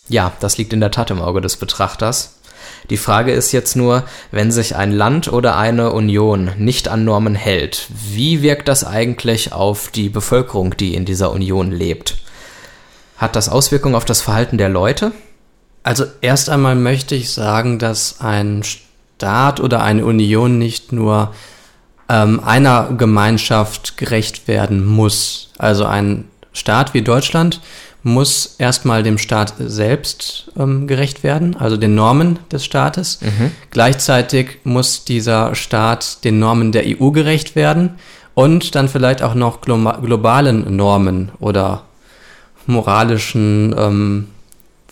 Ja, 0.09 0.31
das 0.39 0.57
liegt 0.57 0.73
in 0.73 0.79
der 0.79 0.91
Tat 0.91 1.11
im 1.11 1.21
Auge 1.21 1.41
des 1.41 1.57
Betrachters. 1.57 2.37
Die 2.89 2.97
Frage 2.97 3.31
ist 3.31 3.51
jetzt 3.51 3.75
nur, 3.75 4.03
wenn 4.31 4.51
sich 4.51 4.75
ein 4.75 4.91
Land 4.91 5.31
oder 5.31 5.55
eine 5.55 5.91
Union 5.91 6.51
nicht 6.57 6.87
an 6.87 7.05
Normen 7.05 7.35
hält, 7.35 7.87
wie 7.89 8.41
wirkt 8.41 8.67
das 8.67 8.83
eigentlich 8.83 9.53
auf 9.53 9.89
die 9.89 10.09
Bevölkerung, 10.09 10.75
die 10.75 10.95
in 10.95 11.05
dieser 11.05 11.31
Union 11.31 11.71
lebt? 11.71 12.17
Hat 13.17 13.35
das 13.35 13.49
Auswirkungen 13.49 13.95
auf 13.95 14.05
das 14.05 14.21
Verhalten 14.21 14.57
der 14.57 14.69
Leute? 14.69 15.11
Also 15.83 16.05
erst 16.21 16.50
einmal 16.50 16.75
möchte 16.75 17.15
ich 17.15 17.31
sagen, 17.31 17.79
dass 17.79 18.21
ein 18.21 18.63
Staat 18.63 19.59
oder 19.59 19.81
eine 19.81 20.05
Union 20.05 20.57
nicht 20.59 20.91
nur 20.91 21.33
ähm, 22.09 22.39
einer 22.43 22.93
Gemeinschaft 22.97 23.97
gerecht 23.97 24.47
werden 24.47 24.85
muss. 24.85 25.50
Also 25.57 25.85
ein 25.85 26.25
Staat 26.53 26.93
wie 26.93 27.01
Deutschland 27.01 27.61
muss 28.03 28.55
erstmal 28.57 29.03
dem 29.03 29.17
Staat 29.17 29.53
selbst 29.59 30.51
ähm, 30.57 30.88
gerecht 30.88 31.23
werden, 31.23 31.55
also 31.55 31.77
den 31.77 31.95
Normen 31.95 32.39
des 32.51 32.65
Staates. 32.65 33.19
Mhm. 33.21 33.51
Gleichzeitig 33.69 34.57
muss 34.63 35.05
dieser 35.05 35.55
Staat 35.55 36.23
den 36.23 36.39
Normen 36.39 36.71
der 36.71 36.83
EU 36.85 37.11
gerecht 37.11 37.55
werden 37.55 37.91
und 38.33 38.75
dann 38.75 38.89
vielleicht 38.89 39.21
auch 39.21 39.35
noch 39.35 39.61
globalen 39.61 40.75
Normen 40.75 41.31
oder 41.39 41.83
moralischen 42.65 43.75
ähm, 43.77 44.27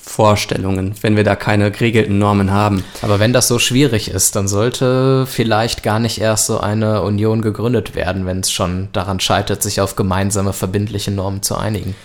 Vorstellungen, 0.09 0.95
wenn 1.01 1.15
wir 1.15 1.23
da 1.23 1.35
keine 1.35 1.69
geregelten 1.69 2.17
Normen 2.17 2.51
haben. 2.51 2.83
Aber 3.03 3.19
wenn 3.19 3.31
das 3.31 3.47
so 3.47 3.59
schwierig 3.59 4.09
ist, 4.09 4.35
dann 4.35 4.47
sollte 4.47 5.27
vielleicht 5.27 5.83
gar 5.83 5.99
nicht 5.99 6.19
erst 6.19 6.47
so 6.47 6.59
eine 6.59 7.03
Union 7.03 7.43
gegründet 7.43 7.93
werden, 7.93 8.25
wenn 8.25 8.39
es 8.39 8.51
schon 8.51 8.89
daran 8.91 9.19
scheitert, 9.19 9.61
sich 9.61 9.81
auf 9.81 9.95
gemeinsame 9.95 10.51
verbindliche 10.51 11.11
Normen 11.11 11.43
zu 11.43 11.55
einigen. 11.55 11.95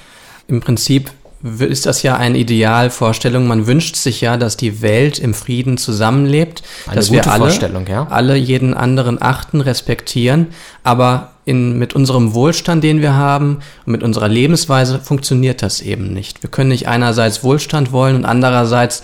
Im 0.46 0.60
Prinzip 0.60 1.10
ist 1.58 1.86
das 1.86 2.02
ja 2.02 2.16
eine 2.16 2.38
Idealvorstellung. 2.38 3.46
Man 3.46 3.66
wünscht 3.66 3.96
sich 3.96 4.20
ja, 4.20 4.36
dass 4.36 4.58
die 4.58 4.82
Welt 4.82 5.18
im 5.18 5.32
Frieden 5.32 5.78
zusammenlebt, 5.78 6.62
eine 6.86 6.96
dass 6.96 7.10
wir 7.10 7.26
alle, 7.26 7.52
ja. 7.88 8.06
alle 8.10 8.36
jeden 8.36 8.74
anderen 8.74 9.20
achten, 9.20 9.62
respektieren. 9.62 10.48
Aber 10.84 11.33
in, 11.44 11.78
mit 11.78 11.94
unserem 11.94 12.34
Wohlstand, 12.34 12.82
den 12.84 13.00
wir 13.02 13.14
haben 13.14 13.58
und 13.86 13.92
mit 13.92 14.02
unserer 14.02 14.28
Lebensweise 14.28 14.98
funktioniert 14.98 15.62
das 15.62 15.80
eben 15.80 16.12
nicht. 16.12 16.42
Wir 16.42 16.50
können 16.50 16.70
nicht 16.70 16.88
einerseits 16.88 17.44
Wohlstand 17.44 17.92
wollen 17.92 18.16
und 18.16 18.24
andererseits 18.24 19.02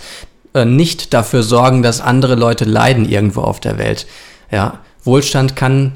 äh, 0.53 0.65
nicht 0.65 1.13
dafür 1.13 1.43
sorgen, 1.43 1.83
dass 1.83 2.01
andere 2.01 2.35
Leute 2.35 2.65
leiden 2.65 3.07
irgendwo 3.07 3.41
auf 3.41 3.59
der 3.59 3.77
Welt. 3.77 4.07
Ja, 4.51 4.79
Wohlstand 5.03 5.55
kann 5.55 5.93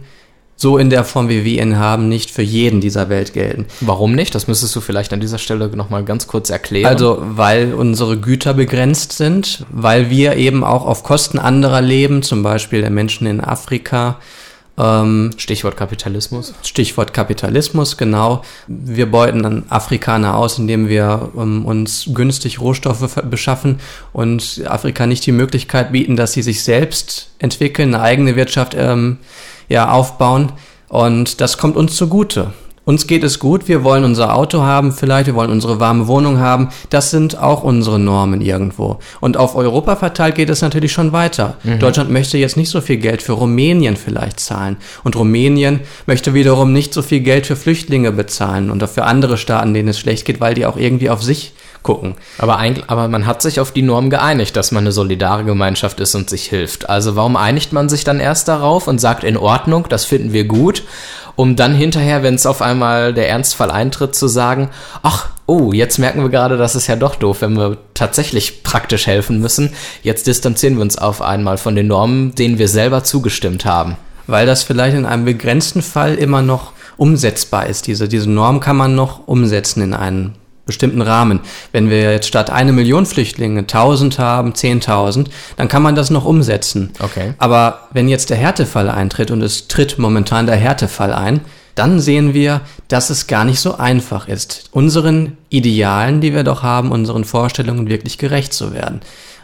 so 0.58 0.78
in 0.78 0.90
der 0.90 1.04
Form, 1.04 1.28
wie 1.28 1.44
wir 1.44 1.62
ihn 1.62 1.78
haben, 1.78 2.08
nicht 2.08 2.32
für 2.32 2.42
jeden 2.42 2.80
dieser 2.80 3.10
Welt 3.10 3.34
gelten. 3.34 3.66
Warum 3.82 4.14
nicht? 4.14 4.34
Das 4.36 4.48
müsstest 4.48 4.74
du 4.76 4.80
vielleicht 4.80 5.12
an 5.12 5.20
dieser 5.20 5.38
Stelle 5.38 5.68
nochmal 5.76 6.06
ganz 6.06 6.28
kurz 6.28 6.50
erklären. 6.50 6.86
Also, 6.86 7.18
weil 7.22 7.74
unsere 7.74 8.18
Güter 8.18 8.54
begrenzt 8.54 9.14
sind, 9.14 9.66
weil 9.70 10.10
wir 10.10 10.38
eben 10.38 10.64
auch 10.64 10.86
auf 10.86 11.04
Kosten 11.04 11.40
anderer 11.40 11.82
leben, 11.82 12.24
zum 12.24 12.42
Beispiel 12.42 12.82
der 12.82 12.90
Menschen 12.90 13.28
in 13.28 13.42
Afrika. 13.42 14.20
Ähm, 14.78 15.32
Stichwort 15.38 15.78
Kapitalismus. 15.78 16.54
Stichwort 16.64 17.14
Kapitalismus, 17.14 17.98
genau. 17.98 18.44
Wir 18.68 19.10
beuten 19.10 19.44
dann 19.44 19.64
Afrikaner 19.70 20.36
aus, 20.36 20.60
indem 20.60 20.90
wir 20.90 21.32
ähm, 21.38 21.66
uns 21.66 22.10
günstig 22.14 22.60
Rohstoffe 22.60 23.16
beschaffen 23.30 23.80
und 24.12 24.64
Afrika 24.68 25.08
nicht 25.08 25.26
die 25.26 25.32
Möglichkeit 25.32 25.94
bieten, 25.94 26.18
dass 26.18 26.34
sie 26.34 26.42
sich 26.42 26.64
selbst 26.64 27.30
entwickeln, 27.40 27.94
eine 27.94 28.04
eigene 28.04 28.36
Wirtschaft 28.36 28.76
ähm, 28.78 29.20
ja, 29.70 29.90
aufbauen. 29.92 30.52
Und 30.90 31.40
das 31.40 31.58
kommt 31.58 31.78
uns 31.78 31.96
zugute. 31.96 32.54
Uns 32.86 33.08
geht 33.08 33.24
es 33.24 33.40
gut, 33.40 33.68
wir 33.68 33.84
wollen 33.84 34.04
unser 34.04 34.36
Auto 34.36 34.62
haben, 34.62 34.92
vielleicht, 34.92 35.26
wir 35.26 35.34
wollen 35.34 35.50
unsere 35.50 35.80
warme 35.80 36.08
Wohnung 36.08 36.40
haben. 36.40 36.70
Das 36.92 37.10
sind 37.10 37.38
auch 37.38 37.64
unsere 37.64 38.00
Normen 38.00 38.42
irgendwo. 38.42 39.00
Und 39.22 39.38
auf 39.38 39.56
Europa 39.56 39.96
verteilt 39.96 40.36
geht 40.36 40.52
es 40.52 40.62
natürlich 40.62 40.92
schon 40.92 41.12
weiter. 41.12 41.58
Mhm. 41.64 41.80
Deutschland 41.80 42.12
möchte 42.12 42.38
jetzt 42.38 42.58
nicht 42.58 42.70
so 42.70 42.82
viel 42.82 42.98
Geld 42.98 43.24
für 43.24 43.34
Rumänien 43.34 43.98
vielleicht 43.98 44.40
zahlen. 44.40 44.78
Und 45.04 45.16
Rumänien 45.16 45.80
möchte 46.06 46.36
wiederum 46.36 46.74
nicht 46.74 46.94
so 46.94 47.02
viel 47.02 47.22
Geld 47.22 47.48
für 47.48 47.56
Flüchtlinge 47.56 48.12
bezahlen 48.12 48.70
und 48.70 48.88
für 48.88 49.06
andere 49.06 49.38
Staaten, 49.38 49.74
denen 49.74 49.90
es 49.90 50.00
schlecht 50.00 50.26
geht, 50.26 50.40
weil 50.40 50.54
die 50.54 50.68
auch 50.68 50.78
irgendwie 50.78 51.10
auf 51.10 51.24
sich 51.24 51.54
gucken. 51.86 52.16
Aber, 52.40 52.58
eigentlich, 52.58 52.90
aber 52.90 53.08
man 53.08 53.26
hat 53.26 53.42
sich 53.42 53.60
auf 53.60 53.72
die 53.72 53.84
Norm 53.84 54.10
geeinigt, 54.10 54.56
dass 54.56 54.72
man 54.72 54.84
eine 54.84 54.92
solidare 54.92 55.44
Gemeinschaft 55.44 56.00
ist 56.00 56.16
und 56.16 56.30
sich 56.30 56.48
hilft. 56.48 56.90
Also 56.90 57.16
warum 57.16 57.36
einigt 57.36 57.74
man 57.74 57.90
sich 57.90 58.04
dann 58.04 58.20
erst 58.20 58.48
darauf 58.48 58.88
und 58.88 59.00
sagt 59.00 59.24
in 59.24 59.38
Ordnung, 59.38 59.86
das 59.88 60.04
finden 60.04 60.34
wir 60.34 60.46
gut, 60.46 60.84
um 61.36 61.56
dann 61.56 61.76
hinterher, 61.76 62.24
wenn 62.24 62.36
es 62.36 62.46
auf 62.46 62.62
einmal 62.62 63.14
der 63.14 63.30
Ernstfall 63.30 63.72
eintritt, 63.72 64.16
zu 64.16 64.28
sagen, 64.28 64.70
ach, 65.04 65.30
oh, 65.46 65.74
jetzt 65.74 65.98
merken 65.98 66.22
wir 66.22 66.30
gerade, 66.30 66.58
das 66.58 66.76
ist 66.76 66.88
ja 66.88 66.96
doch 66.96 67.16
doof, 67.16 67.42
wenn 67.42 67.58
wir 67.58 67.78
tatsächlich 67.94 68.64
praktisch 68.64 69.08
helfen 69.08 69.40
müssen. 69.40 69.74
Jetzt 70.04 70.28
distanzieren 70.28 70.76
wir 70.76 70.82
uns 70.82 70.98
auf 70.98 71.22
einmal 71.22 71.58
von 71.58 71.76
den 71.76 71.88
Normen, 71.88 72.34
denen 72.36 72.58
wir 72.58 72.68
selber 72.68 73.04
zugestimmt 73.04 73.66
haben. 73.66 73.98
Weil 74.28 74.48
das 74.48 74.64
vielleicht 74.64 74.98
in 74.98 75.06
einem 75.06 75.26
begrenzten 75.26 75.82
Fall 75.82 76.16
immer 76.16 76.42
noch 76.42 76.72
umsetzbar 76.98 77.68
ist. 77.68 77.88
Diese, 77.88 78.08
diese 78.08 78.30
Norm 78.30 78.60
kann 78.60 78.78
man 78.78 78.96
noch 78.96 79.28
umsetzen 79.28 79.84
in 79.84 79.94
einen 79.94 80.34
bestimmten 80.66 81.02
Rahmen. 81.02 81.40
Wenn 81.72 81.90
wir 81.90 82.12
jetzt 82.12 82.28
statt 82.28 82.50
eine 82.50 82.74
Million 82.74 83.06
Flüchtlinge 83.06 83.62
1000 83.62 84.20
haben, 84.20 84.54
10.000, 84.54 85.28
dann 85.58 85.68
kann 85.68 85.84
man 85.84 85.96
das 85.96 86.10
noch 86.10 86.26
umsetzen. 86.26 86.92
Okay. 87.00 87.34
Aber 87.38 87.88
wenn 87.92 88.08
jetzt 88.08 88.30
der 88.30 88.38
Härtefall 88.38 88.90
eintritt 88.90 89.32
und 89.32 89.42
es 89.42 89.68
tritt 89.68 89.98
momentan 90.00 90.48
der 90.48 90.56
Härtefall 90.56 91.14
ein, 91.14 91.42
dann 91.76 92.00
sehen 92.00 92.34
wir, 92.34 92.62
dass 92.88 93.10
es 93.10 93.28
gar 93.28 93.44
nicht 93.44 93.60
so 93.60 93.78
einfach 93.78 94.28
ist, 94.28 94.70
unseren 94.72 95.38
Idealen, 95.50 96.22
die 96.22 96.34
wir 96.34 96.44
doch 96.44 96.64
haben, 96.64 96.92
unseren 96.92 97.26
Vorstellungen 97.26 97.90
wirklich 97.90 98.18
gerecht 98.18 98.54
zu 98.54 98.74
werden. 98.74 99.02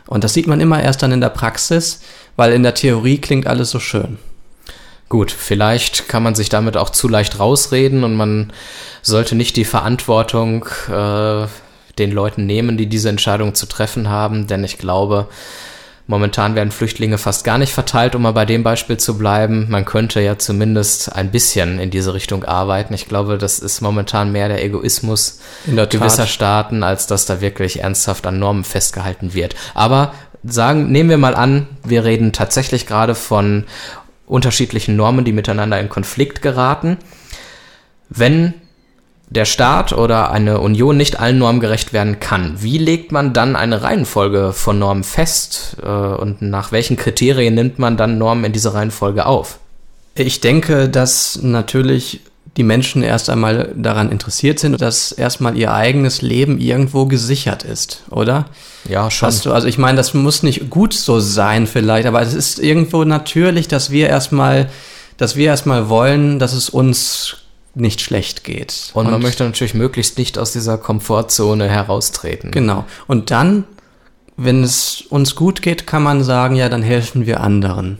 Und 0.07 0.23
das 0.23 0.33
sieht 0.33 0.47
man 0.47 0.61
immer 0.61 0.81
erst 0.81 1.03
dann 1.03 1.11
in 1.11 1.21
der 1.21 1.29
Praxis, 1.29 2.01
weil 2.37 2.53
in 2.53 2.63
der 2.63 2.73
Theorie 2.73 3.17
klingt 3.17 3.47
alles 3.47 3.69
so 3.69 3.79
schön. 3.79 4.17
Gut, 5.11 5.29
vielleicht 5.29 6.07
kann 6.07 6.23
man 6.23 6.35
sich 6.35 6.47
damit 6.47 6.77
auch 6.77 6.89
zu 6.89 7.09
leicht 7.09 7.37
rausreden 7.37 8.05
und 8.05 8.15
man 8.15 8.53
sollte 9.01 9.35
nicht 9.35 9.57
die 9.57 9.65
Verantwortung 9.65 10.63
äh, 10.87 11.47
den 11.99 12.13
Leuten 12.13 12.45
nehmen, 12.45 12.77
die 12.77 12.85
diese 12.85 13.09
Entscheidung 13.09 13.53
zu 13.53 13.65
treffen 13.65 14.07
haben, 14.07 14.47
denn 14.47 14.63
ich 14.63 14.77
glaube, 14.77 15.27
momentan 16.07 16.55
werden 16.55 16.71
Flüchtlinge 16.71 17.17
fast 17.17 17.43
gar 17.43 17.57
nicht 17.57 17.73
verteilt, 17.73 18.15
um 18.15 18.21
mal 18.21 18.31
bei 18.31 18.45
dem 18.45 18.63
Beispiel 18.63 18.95
zu 18.95 19.17
bleiben. 19.17 19.65
Man 19.67 19.83
könnte 19.83 20.21
ja 20.21 20.37
zumindest 20.37 21.13
ein 21.13 21.29
bisschen 21.29 21.77
in 21.77 21.89
diese 21.89 22.13
Richtung 22.13 22.45
arbeiten. 22.45 22.93
Ich 22.93 23.09
glaube, 23.09 23.37
das 23.37 23.59
ist 23.59 23.81
momentan 23.81 24.31
mehr 24.31 24.47
der 24.47 24.63
Egoismus 24.63 25.41
der 25.65 25.87
gewisser 25.87 26.25
Staaten, 26.25 26.83
als 26.83 27.05
dass 27.05 27.25
da 27.25 27.41
wirklich 27.41 27.81
ernsthaft 27.81 28.25
an 28.27 28.39
Normen 28.39 28.63
festgehalten 28.63 29.33
wird. 29.33 29.55
Aber 29.73 30.13
sagen, 30.43 30.91
nehmen 30.91 31.09
wir 31.09 31.17
mal 31.17 31.35
an, 31.35 31.67
wir 31.83 32.03
reden 32.03 32.31
tatsächlich 32.31 32.87
gerade 32.87 33.13
von 33.13 33.65
unterschiedlichen 34.31 34.95
Normen, 34.95 35.25
die 35.25 35.33
miteinander 35.33 35.79
in 35.79 35.89
Konflikt 35.89 36.41
geraten. 36.41 36.97
Wenn 38.09 38.53
der 39.29 39.45
Staat 39.45 39.93
oder 39.93 40.31
eine 40.31 40.59
Union 40.59 40.97
nicht 40.97 41.19
allen 41.19 41.37
Normen 41.37 41.61
gerecht 41.61 41.93
werden 41.93 42.19
kann, 42.19 42.61
wie 42.61 42.77
legt 42.77 43.11
man 43.11 43.33
dann 43.33 43.55
eine 43.55 43.83
Reihenfolge 43.83 44.53
von 44.53 44.79
Normen 44.79 45.03
fest 45.03 45.77
äh, 45.81 45.87
und 45.87 46.41
nach 46.41 46.71
welchen 46.71 46.97
Kriterien 46.97 47.53
nimmt 47.53 47.79
man 47.79 47.97
dann 47.97 48.17
Normen 48.17 48.45
in 48.45 48.51
diese 48.53 48.73
Reihenfolge 48.73 49.25
auf? 49.25 49.59
Ich 50.15 50.41
denke, 50.41 50.89
dass 50.89 51.39
natürlich 51.41 52.21
die 52.57 52.63
Menschen 52.63 53.01
erst 53.01 53.29
einmal 53.29 53.73
daran 53.75 54.11
interessiert 54.11 54.59
sind, 54.59 54.81
dass 54.81 55.11
erstmal 55.11 55.57
ihr 55.57 55.73
eigenes 55.73 56.21
Leben 56.21 56.59
irgendwo 56.59 57.05
gesichert 57.05 57.63
ist, 57.63 58.03
oder? 58.09 58.47
Ja, 58.89 59.09
schon. 59.09 59.27
Hast 59.27 59.45
du, 59.45 59.53
also 59.53 59.67
ich 59.67 59.77
meine, 59.77 59.95
das 59.95 60.13
muss 60.13 60.43
nicht 60.43 60.69
gut 60.69 60.93
so 60.93 61.19
sein 61.19 61.65
vielleicht, 61.65 62.07
aber 62.07 62.21
es 62.21 62.33
ist 62.33 62.59
irgendwo 62.59 63.05
natürlich, 63.05 63.69
dass 63.69 63.89
wir 63.89 64.09
erstmal, 64.09 64.69
dass 65.15 65.37
wir 65.37 65.45
erstmal 65.47 65.87
wollen, 65.87 66.39
dass 66.39 66.51
es 66.51 66.69
uns 66.69 67.37
nicht 67.73 68.01
schlecht 68.01 68.43
geht. 68.43 68.91
Und, 68.93 69.05
Und 69.05 69.11
man 69.11 69.21
möchte 69.21 69.45
natürlich 69.45 69.73
möglichst 69.73 70.17
nicht 70.17 70.37
aus 70.37 70.51
dieser 70.51 70.77
Komfortzone 70.77 71.69
heraustreten. 71.69 72.51
Genau. 72.51 72.83
Und 73.07 73.31
dann, 73.31 73.63
wenn 74.35 74.61
es 74.61 75.05
uns 75.09 75.35
gut 75.35 75.61
geht, 75.61 75.87
kann 75.87 76.03
man 76.03 76.21
sagen, 76.21 76.57
ja, 76.57 76.67
dann 76.67 76.83
helfen 76.83 77.25
wir 77.25 77.39
anderen 77.39 77.99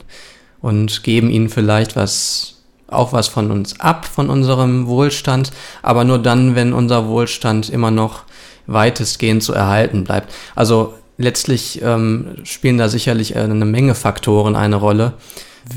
und 0.61 1.03
geben 1.03 1.29
ihnen 1.29 1.47
vielleicht 1.47 1.95
was 1.95 2.60
auch 2.91 3.13
was 3.13 3.27
von 3.27 3.51
uns 3.51 3.79
ab, 3.79 4.05
von 4.05 4.29
unserem 4.29 4.87
Wohlstand, 4.87 5.51
aber 5.81 6.03
nur 6.03 6.19
dann, 6.19 6.55
wenn 6.55 6.73
unser 6.73 7.07
Wohlstand 7.07 7.69
immer 7.69 7.91
noch 7.91 8.23
weitestgehend 8.67 9.43
zu 9.43 9.53
erhalten 9.53 10.03
bleibt. 10.03 10.33
Also 10.55 10.93
letztlich 11.17 11.81
ähm, 11.81 12.37
spielen 12.43 12.77
da 12.77 12.89
sicherlich 12.89 13.35
eine 13.35 13.65
Menge 13.65 13.95
Faktoren 13.95 14.55
eine 14.55 14.75
Rolle, 14.75 15.13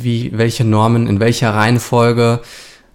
wie 0.01 0.33
welche 0.35 0.65
Normen 0.65 1.07
in 1.07 1.21
welcher 1.21 1.55
Reihenfolge 1.55 2.41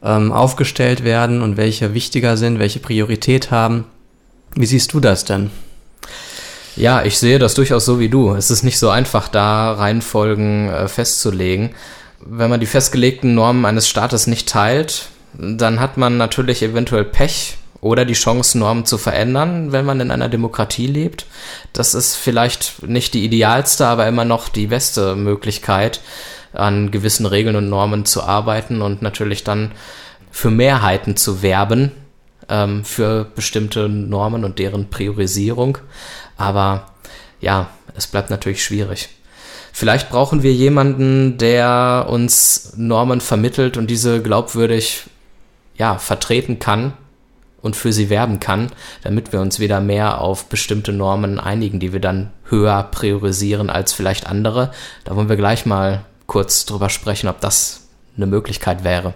ähm, 0.03 0.31
aufgestellt 0.31 1.03
werden 1.03 1.41
und 1.41 1.57
welche 1.57 1.93
wichtiger 1.93 2.37
sind, 2.37 2.59
welche 2.59 2.79
Priorität 2.79 3.51
haben. 3.51 3.85
Wie 4.55 4.65
siehst 4.65 4.93
du 4.93 4.99
das 4.99 5.25
denn? 5.25 5.51
Ja, 6.75 7.03
ich 7.03 7.17
sehe 7.17 7.39
das 7.39 7.55
durchaus 7.55 7.85
so 7.85 7.99
wie 7.99 8.09
du. 8.09 8.33
Es 8.33 8.51
ist 8.51 8.63
nicht 8.63 8.79
so 8.79 8.89
einfach, 8.89 9.27
da 9.27 9.73
Reihenfolgen 9.73 10.69
äh, 10.69 10.87
festzulegen 10.87 11.71
wenn 12.21 12.49
man 12.49 12.59
die 12.59 12.65
festgelegten 12.65 13.33
Normen 13.33 13.65
eines 13.65 13.87
Staates 13.87 14.27
nicht 14.27 14.49
teilt, 14.49 15.09
dann 15.33 15.79
hat 15.79 15.97
man 15.97 16.17
natürlich 16.17 16.61
eventuell 16.63 17.05
Pech 17.05 17.57
oder 17.81 18.03
die 18.03 18.13
Chance, 18.13 18.57
Normen 18.57 18.85
zu 18.85 18.97
verändern, 18.97 19.71
wenn 19.71 19.85
man 19.85 20.01
in 20.01 20.11
einer 20.11 20.27
Demokratie 20.27 20.87
lebt. 20.87 21.25
Das 21.71 21.93
ist 21.93 22.15
vielleicht 22.15 22.83
nicht 22.83 23.13
die 23.13 23.23
idealste, 23.23 23.87
aber 23.87 24.07
immer 24.07 24.25
noch 24.25 24.49
die 24.49 24.67
beste 24.67 25.15
Möglichkeit, 25.15 26.01
an 26.51 26.91
gewissen 26.91 27.25
Regeln 27.25 27.55
und 27.55 27.69
Normen 27.69 28.05
zu 28.05 28.23
arbeiten 28.23 28.81
und 28.81 29.01
natürlich 29.01 29.43
dann 29.43 29.71
für 30.31 30.49
Mehrheiten 30.49 31.15
zu 31.15 31.41
werben, 31.41 31.91
ähm, 32.49 32.83
für 32.83 33.25
bestimmte 33.35 33.87
Normen 33.87 34.43
und 34.43 34.59
deren 34.59 34.89
Priorisierung. 34.89 35.77
Aber 36.37 36.87
ja, 37.39 37.69
es 37.95 38.07
bleibt 38.07 38.29
natürlich 38.29 38.63
schwierig. 38.63 39.09
Vielleicht 39.79 40.09
brauchen 40.09 40.43
wir 40.43 40.51
jemanden, 40.51 41.37
der 41.37 42.07
uns 42.09 42.73
Normen 42.75 43.21
vermittelt 43.21 43.77
und 43.77 43.89
diese 43.89 44.21
glaubwürdig 44.21 45.05
ja, 45.77 45.97
vertreten 45.97 46.59
kann 46.59 46.91
und 47.61 47.77
für 47.77 47.93
sie 47.93 48.09
werben 48.09 48.41
kann, 48.41 48.73
damit 49.03 49.31
wir 49.31 49.39
uns 49.39 49.57
wieder 49.61 49.79
mehr 49.79 50.19
auf 50.19 50.47
bestimmte 50.47 50.91
Normen 50.91 51.39
einigen, 51.39 51.79
die 51.79 51.93
wir 51.93 52.01
dann 52.01 52.31
höher 52.49 52.83
priorisieren 52.91 53.69
als 53.69 53.93
vielleicht 53.93 54.27
andere. 54.27 54.71
Da 55.05 55.15
wollen 55.15 55.29
wir 55.29 55.37
gleich 55.37 55.65
mal 55.65 56.03
kurz 56.27 56.65
drüber 56.65 56.89
sprechen, 56.89 57.29
ob 57.29 57.39
das 57.39 57.87
eine 58.17 58.27
Möglichkeit 58.27 58.83
wäre. 58.83 59.13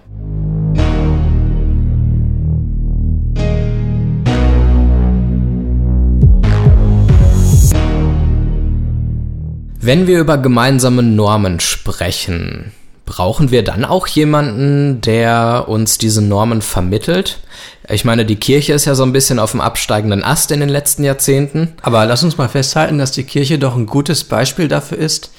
Wenn 9.85 10.07
wir 10.07 10.21
über 10.21 10.37
gemeinsame 10.37 11.03
Normen 11.03 11.59
sprechen, 11.59 12.71
brauchen 13.05 13.51
wir 13.51 13.65
dann 13.65 13.83
auch 13.83 14.07
jemanden, 14.07 15.01
der 15.01 15.65
uns 15.67 15.97
diese 15.97 16.21
Normen 16.21 16.61
vermittelt? 16.61 17.41
Ich 17.89 18.05
meine, 18.05 18.25
die 18.25 18.37
Kirche 18.37 18.71
ist 18.71 18.85
ja 18.85 18.95
so 18.95 19.03
ein 19.03 19.11
bisschen 19.11 19.39
auf 19.39 19.51
dem 19.51 19.59
absteigenden 19.59 20.23
Ast 20.23 20.51
in 20.51 20.61
den 20.61 20.69
letzten 20.69 21.03
Jahrzehnten. 21.03 21.73
Aber 21.81 22.05
lass 22.05 22.23
uns 22.23 22.37
mal 22.37 22.47
festhalten, 22.47 22.97
dass 22.97 23.11
die 23.11 23.25
Kirche 23.25 23.59
doch 23.59 23.75
ein 23.75 23.85
gutes 23.85 24.23
Beispiel 24.23 24.69
dafür 24.69 24.99
ist, 24.99 25.31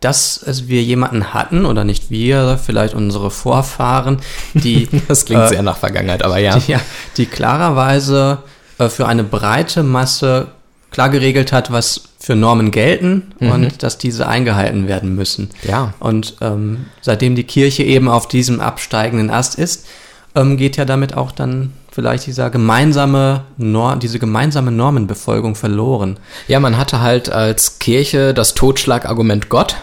dass 0.00 0.42
wir 0.66 0.82
jemanden 0.82 1.32
hatten, 1.32 1.64
oder 1.64 1.84
nicht 1.84 2.10
wir, 2.10 2.58
vielleicht 2.58 2.94
unsere 2.94 3.30
Vorfahren, 3.30 4.20
die. 4.52 4.88
das 5.06 5.26
klingt 5.26 5.44
äh, 5.44 5.48
sehr 5.48 5.62
nach 5.62 5.76
Vergangenheit, 5.76 6.24
aber 6.24 6.38
ja. 6.38 6.58
Die, 6.58 6.72
ja, 6.72 6.80
die 7.16 7.26
klarerweise 7.26 8.38
äh, 8.78 8.88
für 8.88 9.06
eine 9.06 9.22
breite 9.22 9.84
Masse 9.84 10.48
klar 10.92 11.08
geregelt 11.08 11.52
hat, 11.52 11.72
was 11.72 12.02
für 12.18 12.36
Normen 12.36 12.70
gelten 12.70 13.32
mhm. 13.40 13.50
und 13.50 13.82
dass 13.82 13.98
diese 13.98 14.28
eingehalten 14.28 14.86
werden 14.86 15.16
müssen. 15.16 15.50
Ja. 15.64 15.94
Und 15.98 16.36
ähm, 16.40 16.86
seitdem 17.00 17.34
die 17.34 17.44
Kirche 17.44 17.82
eben 17.82 18.08
auf 18.08 18.28
diesem 18.28 18.60
absteigenden 18.60 19.30
Ast 19.30 19.58
ist, 19.58 19.86
ähm, 20.34 20.56
geht 20.56 20.76
ja 20.76 20.84
damit 20.84 21.16
auch 21.16 21.32
dann 21.32 21.72
vielleicht 21.90 22.26
dieser 22.26 22.48
gemeinsame 22.48 23.42
Norm, 23.56 23.98
diese 23.98 24.18
gemeinsame 24.18 24.70
Normenbefolgung 24.70 25.54
verloren. 25.54 26.18
Ja, 26.48 26.60
man 26.60 26.78
hatte 26.78 27.00
halt 27.00 27.30
als 27.30 27.78
Kirche 27.78 28.32
das 28.32 28.54
Totschlagargument 28.54 29.48
Gott 29.48 29.76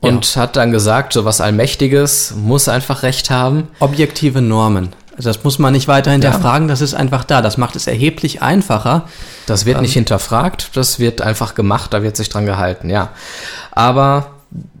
und 0.00 0.34
ja. 0.34 0.42
hat 0.42 0.56
dann 0.56 0.70
gesagt, 0.70 1.12
so 1.12 1.24
was 1.24 1.40
Allmächtiges 1.40 2.34
muss 2.36 2.68
einfach 2.68 3.02
Recht 3.02 3.30
haben. 3.30 3.68
Objektive 3.80 4.40
Normen. 4.40 4.90
Also 5.16 5.30
das 5.30 5.42
muss 5.44 5.58
man 5.58 5.72
nicht 5.72 5.88
weiter 5.88 6.10
hinterfragen, 6.10 6.68
ja. 6.68 6.72
das 6.72 6.80
ist 6.80 6.94
einfach 6.94 7.24
da. 7.24 7.40
Das 7.42 7.56
macht 7.56 7.76
es 7.76 7.86
erheblich 7.86 8.42
einfacher. 8.42 9.08
Das 9.46 9.64
wird 9.64 9.76
ähm, 9.76 9.82
nicht 9.82 9.94
hinterfragt, 9.94 10.70
das 10.74 10.98
wird 10.98 11.22
einfach 11.22 11.54
gemacht, 11.54 11.94
da 11.94 12.02
wird 12.02 12.16
sich 12.16 12.28
dran 12.28 12.46
gehalten, 12.46 12.90
ja. 12.90 13.10
Aber 13.72 14.32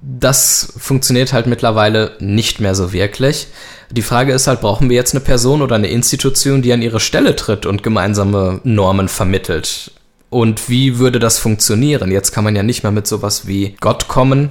das 0.02 0.72
funktioniert 0.78 1.32
halt 1.32 1.46
mittlerweile 1.46 2.12
nicht 2.20 2.60
mehr 2.60 2.74
so 2.74 2.92
wirklich. 2.92 3.48
Die 3.90 4.02
Frage 4.02 4.32
ist 4.32 4.46
halt, 4.46 4.60
brauchen 4.60 4.90
wir 4.90 4.96
jetzt 4.96 5.14
eine 5.14 5.20
Person 5.20 5.62
oder 5.62 5.76
eine 5.76 5.88
Institution, 5.88 6.62
die 6.62 6.72
an 6.72 6.82
ihre 6.82 7.00
Stelle 7.00 7.36
tritt 7.36 7.66
und 7.66 7.82
gemeinsame 7.82 8.60
Normen 8.64 9.08
vermittelt? 9.08 9.92
Und 10.28 10.68
wie 10.68 10.98
würde 10.98 11.18
das 11.18 11.38
funktionieren? 11.38 12.10
Jetzt 12.10 12.32
kann 12.32 12.44
man 12.44 12.56
ja 12.56 12.62
nicht 12.62 12.82
mehr 12.82 12.92
mit 12.92 13.06
sowas 13.06 13.46
wie 13.46 13.76
Gott 13.80 14.08
kommen, 14.08 14.50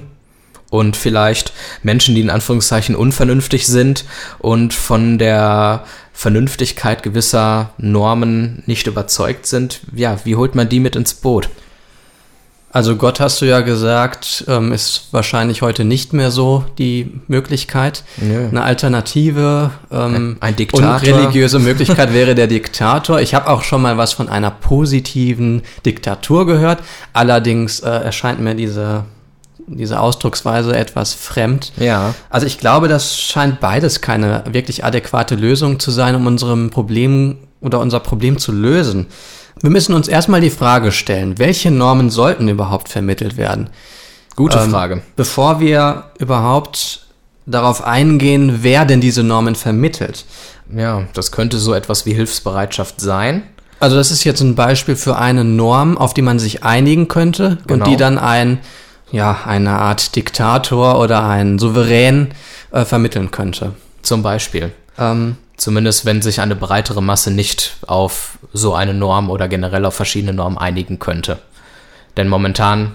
und 0.76 0.96
vielleicht 0.96 1.52
Menschen, 1.82 2.14
die 2.14 2.20
in 2.20 2.30
Anführungszeichen 2.30 2.94
unvernünftig 2.94 3.66
sind 3.66 4.04
und 4.38 4.74
von 4.74 5.18
der 5.18 5.84
Vernünftigkeit 6.12 7.02
gewisser 7.02 7.70
Normen 7.78 8.62
nicht 8.66 8.86
überzeugt 8.86 9.46
sind, 9.46 9.80
ja, 9.94 10.18
wie 10.24 10.36
holt 10.36 10.54
man 10.54 10.68
die 10.68 10.80
mit 10.80 10.96
ins 10.96 11.14
Boot? 11.14 11.48
Also 12.76 12.96
Gott 12.96 13.20
hast 13.20 13.40
du 13.40 13.46
ja 13.46 13.60
gesagt, 13.60 14.44
ähm, 14.48 14.70
ist 14.70 15.08
wahrscheinlich 15.10 15.62
heute 15.62 15.86
nicht 15.86 16.12
mehr 16.12 16.30
so 16.30 16.62
die 16.76 17.20
Möglichkeit. 17.26 18.04
Nö. 18.18 18.48
Eine 18.48 18.64
Alternative, 18.64 19.70
ähm, 19.90 20.36
ein 20.40 20.56
Diktator. 20.56 21.00
religiöse 21.00 21.58
Möglichkeit 21.60 22.12
wäre 22.12 22.34
der 22.34 22.48
Diktator. 22.48 23.20
Ich 23.22 23.34
habe 23.34 23.48
auch 23.48 23.62
schon 23.62 23.80
mal 23.80 23.96
was 23.96 24.12
von 24.12 24.28
einer 24.28 24.50
positiven 24.50 25.62
Diktatur 25.86 26.46
gehört. 26.46 26.80
Allerdings 27.14 27.80
äh, 27.80 27.88
erscheint 27.88 28.40
mir 28.40 28.54
diese 28.54 29.04
diese 29.66 30.00
Ausdrucksweise 30.00 30.76
etwas 30.76 31.14
fremd. 31.14 31.72
Ja. 31.78 32.14
Also 32.30 32.46
ich 32.46 32.58
glaube, 32.58 32.88
das 32.88 33.18
scheint 33.18 33.60
beides 33.60 34.00
keine 34.00 34.44
wirklich 34.50 34.84
adäquate 34.84 35.34
Lösung 35.34 35.80
zu 35.80 35.90
sein, 35.90 36.14
um 36.14 36.26
unserem 36.26 36.70
Problem 36.70 37.36
oder 37.60 37.80
unser 37.80 38.00
Problem 38.00 38.38
zu 38.38 38.52
lösen. 38.52 39.06
Wir 39.60 39.70
müssen 39.70 39.94
uns 39.94 40.08
erstmal 40.08 40.40
die 40.40 40.50
Frage 40.50 40.92
stellen, 40.92 41.38
welche 41.38 41.70
Normen 41.70 42.10
sollten 42.10 42.48
überhaupt 42.48 42.88
vermittelt 42.88 43.36
werden? 43.36 43.70
Gute 44.36 44.58
ähm, 44.58 44.70
Frage. 44.70 45.02
Bevor 45.16 45.60
wir 45.60 46.04
überhaupt 46.18 47.06
darauf 47.46 47.82
eingehen, 47.82 48.58
wer 48.62 48.84
denn 48.84 49.00
diese 49.00 49.22
Normen 49.22 49.54
vermittelt. 49.54 50.26
Ja, 50.74 51.04
das 51.14 51.32
könnte 51.32 51.58
so 51.58 51.74
etwas 51.74 52.04
wie 52.04 52.12
Hilfsbereitschaft 52.12 53.00
sein. 53.00 53.44
Also 53.78 53.96
das 53.96 54.10
ist 54.10 54.24
jetzt 54.24 54.40
ein 54.40 54.54
Beispiel 54.54 54.96
für 54.96 55.16
eine 55.16 55.44
Norm, 55.44 55.96
auf 55.96 56.12
die 56.12 56.22
man 56.22 56.38
sich 56.38 56.64
einigen 56.64 57.08
könnte 57.08 57.58
genau. 57.66 57.84
und 57.84 57.90
die 57.90 57.96
dann 57.96 58.18
ein 58.18 58.58
ja, 59.12 59.40
eine 59.46 59.70
Art 59.70 60.16
Diktator 60.16 60.98
oder 60.98 61.26
ein 61.26 61.58
Souverän 61.58 62.28
äh, 62.72 62.84
vermitteln 62.84 63.30
könnte. 63.30 63.72
Zum 64.02 64.22
Beispiel. 64.22 64.72
Ähm, 64.98 65.36
Zumindest 65.56 66.04
wenn 66.04 66.20
sich 66.20 66.40
eine 66.40 66.54
breitere 66.54 67.02
Masse 67.02 67.30
nicht 67.30 67.76
auf 67.86 68.38
so 68.52 68.74
eine 68.74 68.92
Norm 68.92 69.30
oder 69.30 69.48
generell 69.48 69.86
auf 69.86 69.94
verschiedene 69.94 70.34
Normen 70.34 70.58
einigen 70.58 70.98
könnte. 70.98 71.38
Denn 72.16 72.28
momentan 72.28 72.92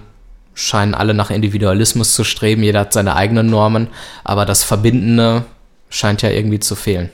scheinen 0.54 0.94
alle 0.94 1.16
nach 1.16 1.32
Individualismus 1.32 2.14
zu 2.14 2.24
streben, 2.24 2.62
jeder 2.62 2.82
hat 2.82 2.94
seine 2.94 3.16
eigenen 3.16 3.50
Normen, 3.50 3.88
aber 4.24 4.46
das 4.46 4.64
Verbindende 4.64 5.44
scheint 5.90 6.22
ja 6.22 6.30
irgendwie 6.30 6.60
zu 6.60 6.76
fehlen. 6.76 7.10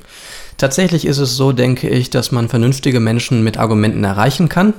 Tatsächlich 0.58 1.06
ist 1.06 1.20
es 1.20 1.38
so, 1.38 1.54
denke 1.54 1.88
ich, 1.88 2.10
dass 2.10 2.32
man 2.32 2.50
vernünftige 2.50 3.00
Menschen 3.00 3.44
mit 3.44 3.58
Argumenten 3.58 4.04
erreichen 4.04 4.50
kann. 4.50 4.74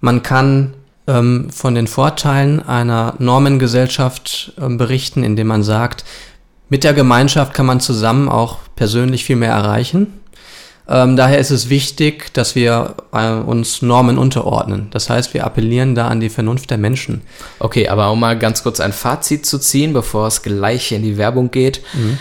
Man 0.00 0.22
kann 0.22 0.74
ähm, 1.10 1.50
von 1.50 1.74
den 1.74 1.86
Vorteilen 1.86 2.60
einer 2.66 3.14
Normengesellschaft 3.18 4.52
ähm, 4.60 4.78
berichten, 4.78 5.24
indem 5.24 5.48
man 5.48 5.62
sagt, 5.62 6.04
mit 6.68 6.84
der 6.84 6.94
Gemeinschaft 6.94 7.52
kann 7.52 7.66
man 7.66 7.80
zusammen 7.80 8.28
auch 8.28 8.58
persönlich 8.76 9.24
viel 9.24 9.36
mehr 9.36 9.50
erreichen. 9.50 10.20
Ähm, 10.88 11.16
daher 11.16 11.38
ist 11.38 11.50
es 11.50 11.68
wichtig, 11.68 12.32
dass 12.32 12.54
wir 12.54 12.94
äh, 13.12 13.32
uns 13.32 13.82
Normen 13.82 14.18
unterordnen. 14.18 14.88
Das 14.90 15.10
heißt, 15.10 15.34
wir 15.34 15.44
appellieren 15.44 15.94
da 15.94 16.08
an 16.08 16.20
die 16.20 16.30
Vernunft 16.30 16.70
der 16.70 16.78
Menschen. 16.78 17.22
Okay, 17.58 17.88
aber 17.88 18.10
um 18.10 18.20
mal 18.20 18.38
ganz 18.38 18.62
kurz 18.62 18.80
ein 18.80 18.92
Fazit 18.92 19.46
zu 19.46 19.58
ziehen, 19.58 19.92
bevor 19.92 20.26
es 20.26 20.42
gleich 20.42 20.92
in 20.92 21.02
die 21.02 21.16
Werbung 21.16 21.50
geht. 21.50 21.80
Mhm. 21.92 22.18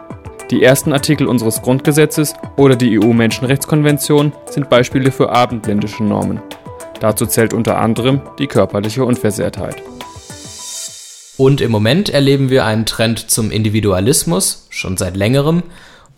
Die 0.50 0.64
ersten 0.64 0.94
Artikel 0.94 1.28
unseres 1.28 1.62
Grundgesetzes 1.62 2.34
oder 2.56 2.76
die 2.76 3.00
EU-Menschenrechtskonvention 3.00 4.32
sind 4.50 4.70
Beispiele 4.70 5.12
für 5.12 5.30
abendländische 5.30 6.04
Normen. 6.04 6.42
Dazu 7.00 7.26
zählt 7.26 7.54
unter 7.54 7.78
anderem 7.78 8.22
die 8.40 8.48
körperliche 8.48 9.06
Unversehrtheit. 9.06 9.76
Und 11.38 11.62
im 11.62 11.70
Moment 11.70 12.10
erleben 12.10 12.50
wir 12.50 12.66
einen 12.66 12.88
Trend 12.88 13.30
zum 13.30 13.52
Individualismus, 13.52 14.66
schon 14.70 14.98
seit 14.98 15.16
längerem. 15.16 15.62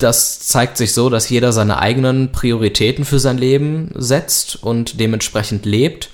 Das 0.00 0.40
zeigt 0.40 0.76
sich 0.76 0.92
so, 0.92 1.10
dass 1.10 1.28
jeder 1.28 1.52
seine 1.52 1.78
eigenen 1.78 2.32
Prioritäten 2.32 3.04
für 3.04 3.18
sein 3.18 3.38
Leben 3.38 3.90
setzt 3.94 4.62
und 4.62 4.98
dementsprechend 4.98 5.66
lebt 5.66 6.10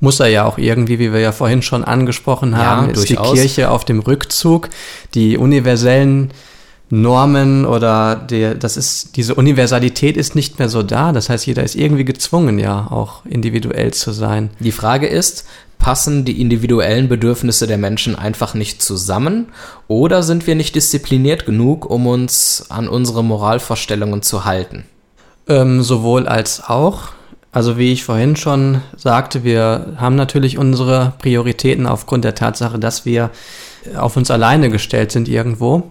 muss 0.00 0.20
er 0.20 0.28
ja 0.28 0.44
auch 0.44 0.58
irgendwie, 0.58 0.98
wie 0.98 1.12
wir 1.12 1.20
ja 1.20 1.32
vorhin 1.32 1.62
schon 1.62 1.82
angesprochen 1.82 2.56
haben, 2.56 2.86
ja, 2.86 2.92
ist 2.92 3.08
durchaus. 3.08 3.32
die 3.32 3.38
Kirche 3.38 3.70
auf 3.70 3.84
dem 3.84 4.00
Rückzug. 4.00 4.68
Die 5.14 5.38
universellen 5.38 6.30
Normen 6.90 7.64
oder 7.64 8.14
der, 8.14 8.54
das 8.54 8.76
ist, 8.76 9.16
diese 9.16 9.34
Universalität 9.34 10.16
ist 10.16 10.34
nicht 10.34 10.58
mehr 10.58 10.68
so 10.68 10.82
da. 10.82 11.12
Das 11.12 11.30
heißt, 11.30 11.46
jeder 11.46 11.64
ist 11.64 11.74
irgendwie 11.74 12.04
gezwungen, 12.04 12.58
ja, 12.58 12.86
auch 12.90 13.24
individuell 13.24 13.92
zu 13.92 14.12
sein. 14.12 14.50
Die 14.60 14.72
Frage 14.72 15.06
ist, 15.06 15.46
passen 15.78 16.24
die 16.24 16.40
individuellen 16.40 17.08
Bedürfnisse 17.08 17.66
der 17.66 17.78
Menschen 17.78 18.16
einfach 18.16 18.54
nicht 18.54 18.82
zusammen 18.82 19.48
oder 19.88 20.22
sind 20.22 20.46
wir 20.46 20.54
nicht 20.54 20.74
diszipliniert 20.74 21.46
genug, 21.46 21.88
um 21.88 22.06
uns 22.06 22.66
an 22.68 22.88
unsere 22.88 23.22
Moralvorstellungen 23.22 24.22
zu 24.22 24.44
halten? 24.44 24.84
Ähm, 25.48 25.82
sowohl 25.82 26.26
als 26.26 26.64
auch. 26.64 27.10
Also 27.52 27.78
wie 27.78 27.92
ich 27.92 28.02
vorhin 28.02 28.34
schon 28.34 28.80
sagte, 28.96 29.44
wir 29.44 29.94
haben 29.96 30.16
natürlich 30.16 30.58
unsere 30.58 31.12
Prioritäten 31.18 31.86
aufgrund 31.86 32.24
der 32.24 32.34
Tatsache, 32.34 32.78
dass 32.78 33.04
wir 33.04 33.30
auf 33.96 34.16
uns 34.16 34.30
alleine 34.30 34.70
gestellt 34.70 35.12
sind 35.12 35.28
irgendwo 35.28 35.90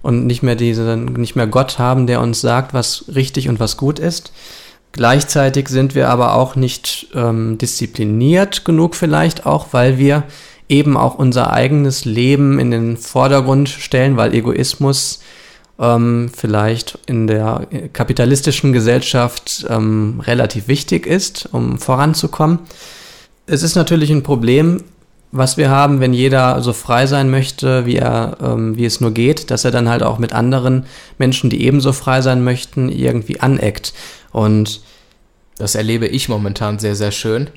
und 0.00 0.26
nicht 0.26 0.42
mehr 0.42 0.54
diese, 0.54 0.96
nicht 0.96 1.34
mehr 1.34 1.46
Gott 1.46 1.78
haben, 1.78 2.06
der 2.06 2.20
uns 2.20 2.40
sagt, 2.40 2.72
was 2.72 3.06
richtig 3.14 3.48
und 3.48 3.60
was 3.60 3.76
gut 3.76 3.98
ist. 3.98 4.32
Gleichzeitig 4.94 5.68
sind 5.68 5.96
wir 5.96 6.08
aber 6.08 6.34
auch 6.34 6.54
nicht 6.54 7.08
ähm, 7.14 7.58
diszipliniert 7.58 8.64
genug 8.64 8.94
vielleicht 8.94 9.44
auch, 9.44 9.72
weil 9.72 9.98
wir 9.98 10.22
eben 10.68 10.96
auch 10.96 11.16
unser 11.16 11.52
eigenes 11.52 12.04
Leben 12.04 12.60
in 12.60 12.70
den 12.70 12.96
Vordergrund 12.96 13.68
stellen, 13.68 14.16
weil 14.16 14.32
Egoismus 14.32 15.18
ähm, 15.80 16.30
vielleicht 16.32 16.96
in 17.06 17.26
der 17.26 17.66
kapitalistischen 17.92 18.72
Gesellschaft 18.72 19.66
ähm, 19.68 20.22
relativ 20.24 20.68
wichtig 20.68 21.08
ist, 21.08 21.48
um 21.50 21.78
voranzukommen. 21.78 22.60
Es 23.46 23.64
ist 23.64 23.74
natürlich 23.74 24.10
ein 24.10 24.22
Problem, 24.22 24.84
was 25.32 25.56
wir 25.56 25.70
haben, 25.70 25.98
wenn 25.98 26.12
jeder 26.12 26.62
so 26.62 26.72
frei 26.72 27.06
sein 27.06 27.28
möchte, 27.28 27.84
wie 27.84 27.96
er, 27.96 28.36
ähm, 28.40 28.76
wie 28.76 28.84
es 28.84 29.00
nur 29.00 29.10
geht, 29.10 29.50
dass 29.50 29.64
er 29.64 29.72
dann 29.72 29.88
halt 29.88 30.04
auch 30.04 30.20
mit 30.20 30.32
anderen 30.32 30.86
Menschen, 31.18 31.50
die 31.50 31.64
ebenso 31.64 31.92
frei 31.92 32.22
sein 32.22 32.44
möchten, 32.44 32.88
irgendwie 32.88 33.40
aneckt. 33.40 33.92
Und 34.34 34.80
das 35.58 35.76
erlebe 35.76 36.08
ich 36.08 36.28
momentan 36.28 36.80
sehr, 36.80 36.96
sehr 36.96 37.12
schön 37.12 37.50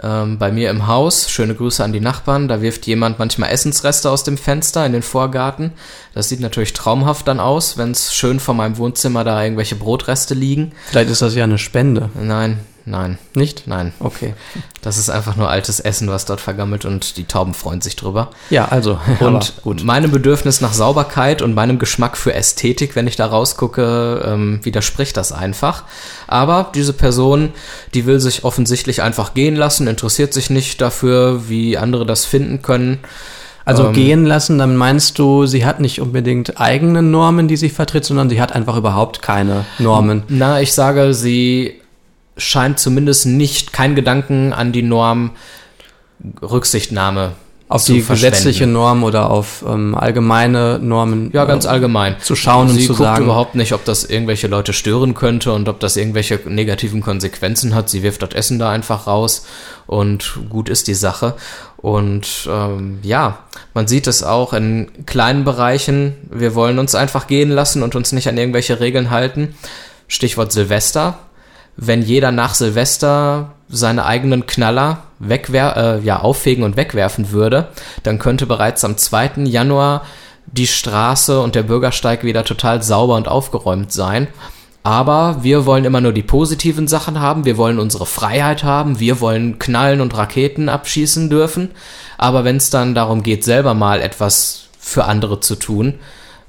ähm, 0.00 0.38
bei 0.38 0.52
mir 0.52 0.70
im 0.70 0.86
Haus. 0.86 1.28
Schöne 1.28 1.56
Grüße 1.56 1.82
an 1.82 1.92
die 1.92 1.98
Nachbarn. 1.98 2.46
Da 2.46 2.62
wirft 2.62 2.86
jemand 2.86 3.18
manchmal 3.18 3.50
Essensreste 3.50 4.08
aus 4.08 4.22
dem 4.22 4.38
Fenster 4.38 4.86
in 4.86 4.92
den 4.92 5.02
Vorgarten. 5.02 5.72
Das 6.14 6.28
sieht 6.28 6.38
natürlich 6.38 6.72
traumhaft 6.72 7.26
dann 7.26 7.40
aus, 7.40 7.78
wenn 7.78 7.90
es 7.90 8.14
schön 8.14 8.38
vor 8.38 8.54
meinem 8.54 8.78
Wohnzimmer 8.78 9.24
da 9.24 9.42
irgendwelche 9.42 9.74
Brotreste 9.74 10.34
liegen. 10.34 10.70
Vielleicht 10.86 11.10
ist 11.10 11.20
das 11.20 11.34
ja 11.34 11.42
eine 11.42 11.58
Spende. 11.58 12.10
Nein, 12.14 12.60
Nein. 12.86 13.18
Nicht? 13.34 13.66
Nein. 13.66 13.94
Okay. 13.98 14.34
Das 14.82 14.98
ist 14.98 15.08
einfach 15.08 15.36
nur 15.36 15.48
altes 15.48 15.80
Essen, 15.80 16.08
was 16.08 16.26
dort 16.26 16.40
vergammelt 16.40 16.84
und 16.84 17.16
die 17.16 17.24
Tauben 17.24 17.54
freuen 17.54 17.80
sich 17.80 17.96
drüber. 17.96 18.30
Ja, 18.50 18.66
also. 18.66 18.98
Und 19.20 19.54
gut. 19.62 19.84
meinem 19.84 20.10
Bedürfnis 20.10 20.60
nach 20.60 20.74
Sauberkeit 20.74 21.40
und 21.40 21.54
meinem 21.54 21.78
Geschmack 21.78 22.16
für 22.16 22.34
Ästhetik, 22.34 22.94
wenn 22.94 23.06
ich 23.06 23.16
da 23.16 23.26
rausgucke, 23.26 24.22
ähm, 24.26 24.60
widerspricht 24.62 25.16
das 25.16 25.32
einfach. 25.32 25.84
Aber 26.26 26.70
diese 26.74 26.92
Person, 26.92 27.52
die 27.94 28.04
will 28.04 28.20
sich 28.20 28.44
offensichtlich 28.44 29.00
einfach 29.00 29.32
gehen 29.32 29.56
lassen, 29.56 29.86
interessiert 29.86 30.34
sich 30.34 30.50
nicht 30.50 30.80
dafür, 30.80 31.48
wie 31.48 31.78
andere 31.78 32.04
das 32.04 32.26
finden 32.26 32.60
können. 32.60 32.98
Also 33.64 33.86
ähm, 33.86 33.92
gehen 33.94 34.26
lassen, 34.26 34.58
dann 34.58 34.76
meinst 34.76 35.18
du, 35.18 35.46
sie 35.46 35.64
hat 35.64 35.80
nicht 35.80 36.00
unbedingt 36.00 36.60
eigene 36.60 37.02
Normen, 37.02 37.48
die 37.48 37.56
sie 37.56 37.70
vertritt, 37.70 38.04
sondern 38.04 38.28
sie 38.28 38.40
hat 38.40 38.52
einfach 38.52 38.76
überhaupt 38.76 39.22
keine 39.22 39.64
Normen. 39.78 40.22
Na, 40.28 40.60
ich 40.60 40.74
sage, 40.74 41.14
sie 41.14 41.80
scheint 42.36 42.78
zumindest 42.78 43.26
nicht 43.26 43.72
kein 43.72 43.94
Gedanken 43.94 44.52
an 44.52 44.72
die 44.72 44.82
Norm 44.82 45.32
Rücksichtnahme 46.42 47.32
auf 47.68 47.84
die 47.84 48.02
gesetzliche 48.02 48.66
Norm 48.66 49.04
oder 49.04 49.30
auf 49.30 49.64
ähm, 49.66 49.94
allgemeine 49.94 50.78
Normen. 50.78 51.30
Ja, 51.32 51.44
ganz 51.44 51.64
äh, 51.64 51.68
allgemein. 51.68 52.16
Zu 52.20 52.36
schauen 52.36 52.68
Sie 52.68 52.74
und 52.74 52.80
zu 52.82 52.88
guckt 52.88 52.98
sagen. 53.00 53.24
überhaupt 53.24 53.54
nicht, 53.54 53.72
ob 53.72 53.84
das 53.84 54.04
irgendwelche 54.04 54.48
Leute 54.48 54.72
stören 54.72 55.14
könnte 55.14 55.52
und 55.52 55.68
ob 55.68 55.80
das 55.80 55.96
irgendwelche 55.96 56.38
negativen 56.46 57.00
Konsequenzen 57.00 57.74
hat. 57.74 57.88
Sie 57.88 58.02
wirft 58.02 58.22
das 58.22 58.30
Essen 58.30 58.58
da 58.58 58.70
einfach 58.70 59.06
raus 59.06 59.46
und 59.86 60.38
gut 60.50 60.68
ist 60.68 60.88
die 60.88 60.94
Sache. 60.94 61.34
Und 61.78 62.48
ähm, 62.50 62.98
ja, 63.02 63.38
man 63.72 63.88
sieht 63.88 64.06
es 64.06 64.22
auch 64.22 64.52
in 64.52 64.88
kleinen 65.06 65.44
Bereichen. 65.44 66.14
Wir 66.30 66.54
wollen 66.54 66.78
uns 66.78 66.94
einfach 66.94 67.26
gehen 67.26 67.50
lassen 67.50 67.82
und 67.82 67.96
uns 67.96 68.12
nicht 68.12 68.28
an 68.28 68.36
irgendwelche 68.36 68.78
Regeln 68.78 69.10
halten. 69.10 69.54
Stichwort 70.06 70.52
Silvester 70.52 71.18
wenn 71.76 72.02
jeder 72.02 72.32
nach 72.32 72.54
Silvester 72.54 73.52
seine 73.68 74.06
eigenen 74.06 74.46
Knaller 74.46 75.04
wegwer 75.18 75.76
äh, 75.76 76.04
ja, 76.04 76.20
auffegen 76.20 76.64
und 76.64 76.76
wegwerfen 76.76 77.30
würde, 77.30 77.68
dann 78.02 78.18
könnte 78.18 78.46
bereits 78.46 78.84
am 78.84 78.96
2. 78.96 79.44
Januar 79.44 80.02
die 80.46 80.66
Straße 80.66 81.40
und 81.40 81.54
der 81.54 81.62
Bürgersteig 81.62 82.22
wieder 82.22 82.44
total 82.44 82.82
sauber 82.82 83.16
und 83.16 83.28
aufgeräumt 83.28 83.92
sein. 83.92 84.28
Aber 84.82 85.38
wir 85.40 85.64
wollen 85.64 85.86
immer 85.86 86.02
nur 86.02 86.12
die 86.12 86.22
positiven 86.22 86.86
Sachen 86.86 87.18
haben, 87.18 87.46
wir 87.46 87.56
wollen 87.56 87.78
unsere 87.78 88.04
Freiheit 88.04 88.64
haben, 88.64 89.00
wir 89.00 89.20
wollen 89.20 89.58
knallen 89.58 90.02
und 90.02 90.14
Raketen 90.14 90.68
abschießen 90.68 91.30
dürfen. 91.30 91.70
Aber 92.18 92.44
wenn 92.44 92.58
es 92.58 92.68
dann 92.68 92.94
darum 92.94 93.22
geht, 93.22 93.44
selber 93.44 93.72
mal 93.72 94.02
etwas 94.02 94.68
für 94.78 95.06
andere 95.06 95.40
zu 95.40 95.56
tun 95.56 95.94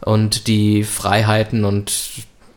und 0.02 0.48
die 0.48 0.84
Freiheiten 0.84 1.64
und 1.64 1.94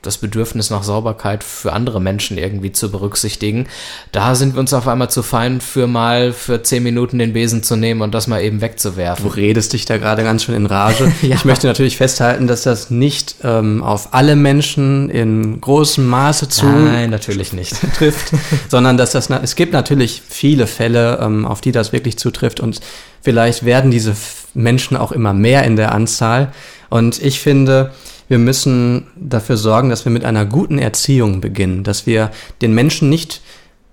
das 0.03 0.19
Bedürfnis 0.19 0.71
nach 0.71 0.85
Sauberkeit 0.85 1.43
für 1.43 1.73
andere 1.73 2.01
Menschen 2.01 2.39
irgendwie 2.39 2.73
zu 2.73 2.91
berücksichtigen. 2.91 3.67
Da 4.13 4.35
sind 4.35 4.55
wir 4.55 4.61
uns 4.61 4.73
auf 4.73 4.87
einmal 4.87 5.11
zu 5.11 5.23
fein 5.23 5.61
für 5.61 5.87
mal 5.87 6.33
für 6.33 6.63
zehn 6.63 6.83
Minuten 6.83 7.19
den 7.19 7.33
Besen 7.33 7.63
zu 7.63 7.75
nehmen 7.77 8.01
und 8.01 8.15
das 8.15 8.29
mal 8.29 8.41
eben 8.43 8.61
wegzuwerfen. 8.61 9.25
Du 9.25 9.35
redest 9.35 9.73
dich 9.73 9.87
da 9.87 9.97
gerade 9.99 10.23
ganz 10.23 10.45
schön 10.45 10.55
in 10.55 10.67
Rage. 10.67 11.13
ja. 11.23 11.35
Ich 11.35 11.45
möchte 11.45 11.67
natürlich 11.67 11.97
festhalten, 11.97 12.47
dass 12.47 12.63
das 12.63 12.91
nicht 12.91 13.37
ähm, 13.43 13.83
auf 13.83 14.15
alle 14.15 14.37
Menschen 14.37 15.11
in 15.11 15.61
großem 15.61 16.07
Maße 16.07 16.49
zu 16.49 16.67
Nein, 16.67 17.11
natürlich 17.11 17.53
nicht. 17.53 17.75
trifft, 17.97 18.33
sondern 18.69 18.97
dass 18.97 19.11
das 19.13 19.29
es 19.29 19.57
gibt 19.57 19.73
natürlich 19.73 20.23
viele 20.27 20.67
Fälle, 20.67 21.19
ähm, 21.21 21.45
auf 21.45 21.61
die 21.61 21.73
das 21.73 21.93
wirklich 21.93 22.19
zutrifft 22.19 22.61
und 22.61 22.81
vielleicht 23.21 23.65
werden 23.65 23.91
diese 23.91 24.15
Menschen 24.55 24.97
auch 24.97 25.13
immer 25.13 25.33
mehr 25.33 25.65
in 25.65 25.77
der 25.77 25.93
Anzahl. 25.93 26.53
Und 26.89 27.23
ich 27.23 27.41
finde, 27.41 27.93
wir 28.29 28.39
müssen 28.39 29.07
dafür 29.17 29.57
sorgen, 29.57 29.91
dass 29.91 30.05
wir 30.05 30.13
mit 30.13 30.25
einer 30.25 30.45
guten 30.45 30.79
Erziehung 30.79 31.41
beginnen, 31.41 31.83
dass 31.83 32.07
wir 32.07 32.31
den 32.61 32.75
Menschen 32.75 33.09
nicht 33.09 33.41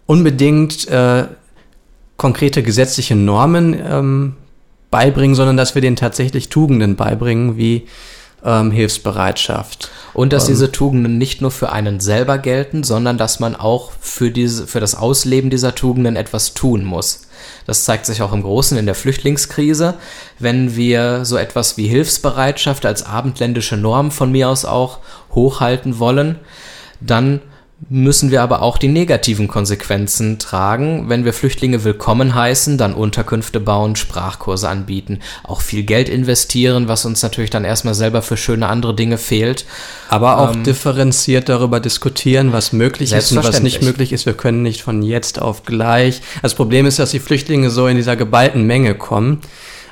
unbedingt 0.06 0.88
äh, 0.88 1.26
konkrete 2.18 2.64
gesetzliche 2.64 3.16
Normen 3.16 3.74
ähm, 3.74 4.36
beibringen, 4.92 5.36
sondern 5.36 5.58
dass 5.58 5.76
wir 5.76 5.82
denen 5.82 5.96
tatsächlich 5.96 6.50
Tugenden 6.50 6.96
beibringen, 6.96 7.58
wie 7.58 7.88
ähm, 8.44 8.72
Hilfsbereitschaft. 8.72 9.90
Und 10.14 10.32
dass 10.32 10.44
ähm, 10.44 10.54
diese 10.54 10.72
Tugenden 10.72 11.18
nicht 11.18 11.42
nur 11.42 11.52
für 11.52 11.72
einen 11.72 12.00
selber 12.00 12.38
gelten, 12.38 12.84
sondern 12.84 13.18
dass 13.18 13.40
man 13.40 13.56
auch 13.56 13.92
für, 14.00 14.32
diese, 14.32 14.68
für 14.68 14.80
das 14.80 14.96
Ausleben 14.96 15.50
dieser 15.50 15.76
Tugenden 15.76 16.16
etwas 16.16 16.54
tun 16.54 16.86
muss. 16.86 17.25
Das 17.66 17.84
zeigt 17.84 18.06
sich 18.06 18.22
auch 18.22 18.32
im 18.32 18.44
Großen 18.44 18.78
in 18.78 18.86
der 18.86 18.96
Flüchtlingskrise, 18.96 19.96
wenn 20.40 20.76
wir 20.76 21.26
so 21.26 21.38
etwas 21.38 21.78
wie 21.78 21.88
Hilfsbereitschaft 21.88 22.86
als 22.86 23.04
abendländische 23.04 23.78
Norm 23.78 24.12
von 24.12 24.32
mir 24.32 24.50
aus 24.50 24.66
auch 24.66 25.00
hochhalten 25.34 26.00
wollen, 26.00 26.40
dann 27.02 27.42
müssen 27.88 28.32
wir 28.32 28.42
aber 28.42 28.64
auch 28.64 28.78
die 28.78 28.88
negativen 28.88 29.48
Konsequenzen 29.48 30.40
tragen. 30.40 31.08
Wenn 31.08 31.24
wir 31.24 31.34
Flüchtlinge 31.34 31.84
willkommen 31.84 32.34
heißen, 32.34 32.78
dann 32.78 32.96
Unterkünfte 32.96 33.60
bauen, 33.60 33.96
Sprachkurse 33.96 34.68
anbieten, 34.68 35.20
auch 35.44 35.62
viel 35.62 35.84
Geld 35.84 36.10
investieren, 36.10 36.88
was 36.88 37.06
uns 37.06 37.22
natürlich 37.22 37.52
dann 37.52 37.64
erstmal 37.64 37.94
selber 37.94 38.24
für 38.24 38.38
schöne 38.38 38.68
andere 38.68 38.96
Dinge 38.96 39.20
fehlt. 39.20 39.66
Aber 40.10 40.40
auch 40.40 40.56
ähm, 40.56 40.64
differenziert 40.64 41.48
darüber 41.48 41.80
diskutieren, 41.80 42.54
was 42.54 42.74
möglich 42.74 43.14
ist 43.14 43.32
und 43.32 43.44
was 43.44 43.62
nicht 43.62 43.84
möglich 43.84 44.14
ist. 44.14 44.26
Wir 44.26 44.34
können 44.34 44.64
nicht 44.64 44.82
von 44.82 45.04
jetzt 45.04 45.40
auf 45.40 45.64
gleich. 45.64 46.22
Das 46.42 46.56
Problem 46.56 46.88
ist, 46.88 46.98
dass 46.98 47.12
die 47.12 47.20
Flüchtlinge 47.20 47.70
so 47.70 47.88
in 47.88 47.98
dieser 47.98 48.16
geballten 48.16 48.64
Menge 48.64 48.96
kommen 48.96 49.42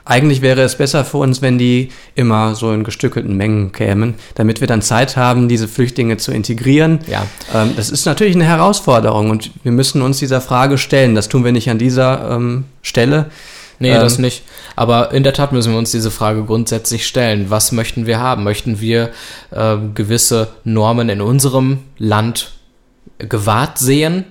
eigentlich 0.05 0.41
wäre 0.41 0.61
es 0.61 0.75
besser 0.75 1.05
für 1.05 1.17
uns, 1.17 1.41
wenn 1.41 1.57
die 1.57 1.89
immer 2.15 2.55
so 2.55 2.71
in 2.73 2.83
gestückelten 2.83 3.37
Mengen 3.37 3.71
kämen, 3.71 4.15
damit 4.35 4.59
wir 4.59 4.67
dann 4.67 4.81
Zeit 4.81 5.15
haben, 5.15 5.47
diese 5.47 5.67
Flüchtlinge 5.67 6.17
zu 6.17 6.31
integrieren. 6.31 6.99
Ja. 7.07 7.25
Ähm, 7.53 7.73
das 7.75 7.89
ist 7.89 8.05
natürlich 8.05 8.35
eine 8.35 8.45
Herausforderung 8.45 9.29
und 9.29 9.51
wir 9.63 9.71
müssen 9.71 10.01
uns 10.01 10.19
dieser 10.19 10.41
Frage 10.41 10.77
stellen. 10.77 11.15
Das 11.15 11.29
tun 11.29 11.45
wir 11.45 11.53
nicht 11.53 11.69
an 11.69 11.77
dieser 11.77 12.31
ähm, 12.31 12.65
Stelle. 12.81 13.27
Nee, 13.79 13.91
ähm, 13.91 14.01
das 14.01 14.17
nicht. 14.17 14.43
Aber 14.75 15.13
in 15.13 15.23
der 15.23 15.33
Tat 15.33 15.53
müssen 15.53 15.71
wir 15.71 15.79
uns 15.79 15.91
diese 15.91 16.11
Frage 16.11 16.43
grundsätzlich 16.43 17.07
stellen. 17.07 17.49
Was 17.49 17.71
möchten 17.71 18.05
wir 18.05 18.19
haben? 18.19 18.43
Möchten 18.43 18.81
wir 18.81 19.09
äh, 19.51 19.77
gewisse 19.93 20.49
Normen 20.63 21.09
in 21.09 21.21
unserem 21.21 21.79
Land 21.97 22.51
gewahrt 23.19 23.79
sehen? 23.79 24.25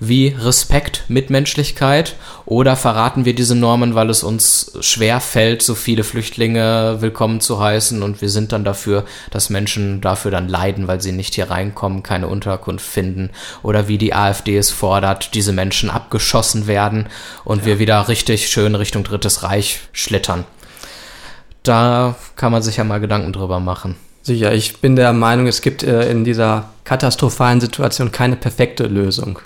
Wie 0.00 0.28
Respekt, 0.28 1.04
Mitmenschlichkeit 1.08 2.16
oder 2.46 2.74
verraten 2.74 3.26
wir 3.26 3.34
diese 3.34 3.54
Normen, 3.54 3.94
weil 3.94 4.08
es 4.08 4.22
uns 4.22 4.72
schwer 4.80 5.20
fällt, 5.20 5.60
so 5.60 5.74
viele 5.74 6.04
Flüchtlinge 6.04 6.96
willkommen 7.00 7.42
zu 7.42 7.60
heißen 7.60 8.02
und 8.02 8.22
wir 8.22 8.30
sind 8.30 8.52
dann 8.52 8.64
dafür, 8.64 9.04
dass 9.30 9.50
Menschen 9.50 10.00
dafür 10.00 10.30
dann 10.30 10.48
leiden, 10.48 10.88
weil 10.88 11.02
sie 11.02 11.12
nicht 11.12 11.34
hier 11.34 11.50
reinkommen, 11.50 12.02
keine 12.02 12.28
Unterkunft 12.28 12.84
finden 12.84 13.30
oder 13.62 13.88
wie 13.88 13.98
die 13.98 14.14
AfD 14.14 14.56
es 14.56 14.70
fordert, 14.70 15.34
diese 15.34 15.52
Menschen 15.52 15.90
abgeschossen 15.90 16.66
werden 16.66 17.08
und 17.44 17.60
ja. 17.60 17.66
wir 17.66 17.78
wieder 17.78 18.08
richtig 18.08 18.48
schön 18.48 18.74
Richtung 18.74 19.04
Drittes 19.04 19.42
Reich 19.42 19.80
schlittern. 19.92 20.44
Da 21.62 22.16
kann 22.36 22.52
man 22.52 22.62
sich 22.62 22.78
ja 22.78 22.84
mal 22.84 23.00
Gedanken 23.00 23.34
drüber 23.34 23.60
machen. 23.60 23.96
Sicher, 24.22 24.52
ich 24.52 24.78
bin 24.78 24.96
der 24.96 25.12
Meinung, 25.12 25.46
es 25.46 25.60
gibt 25.60 25.82
äh, 25.82 26.10
in 26.10 26.24
dieser 26.24 26.70
katastrophalen 26.84 27.60
Situation 27.60 28.12
keine 28.12 28.36
perfekte 28.36 28.86
Lösung. 28.86 29.38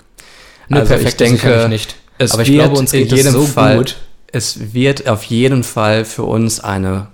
Ne, 0.67 0.79
also 0.79 0.95
ich 0.95 1.15
denke, 1.15 1.67
nicht. 1.69 1.95
Es 2.17 2.31
Aber 2.31 2.43
ich 2.43 2.51
glaube, 2.51 2.77
uns 2.77 2.91
geht 2.91 3.11
es 3.11 3.31
so 3.31 3.45
Fall, 3.45 3.77
gut. 3.77 3.97
Es 4.31 4.73
wird 4.73 5.07
auf 5.07 5.23
jeden 5.23 5.63
Fall 5.63 6.05
für 6.05 6.23
uns 6.23 6.59
eine 6.59 7.07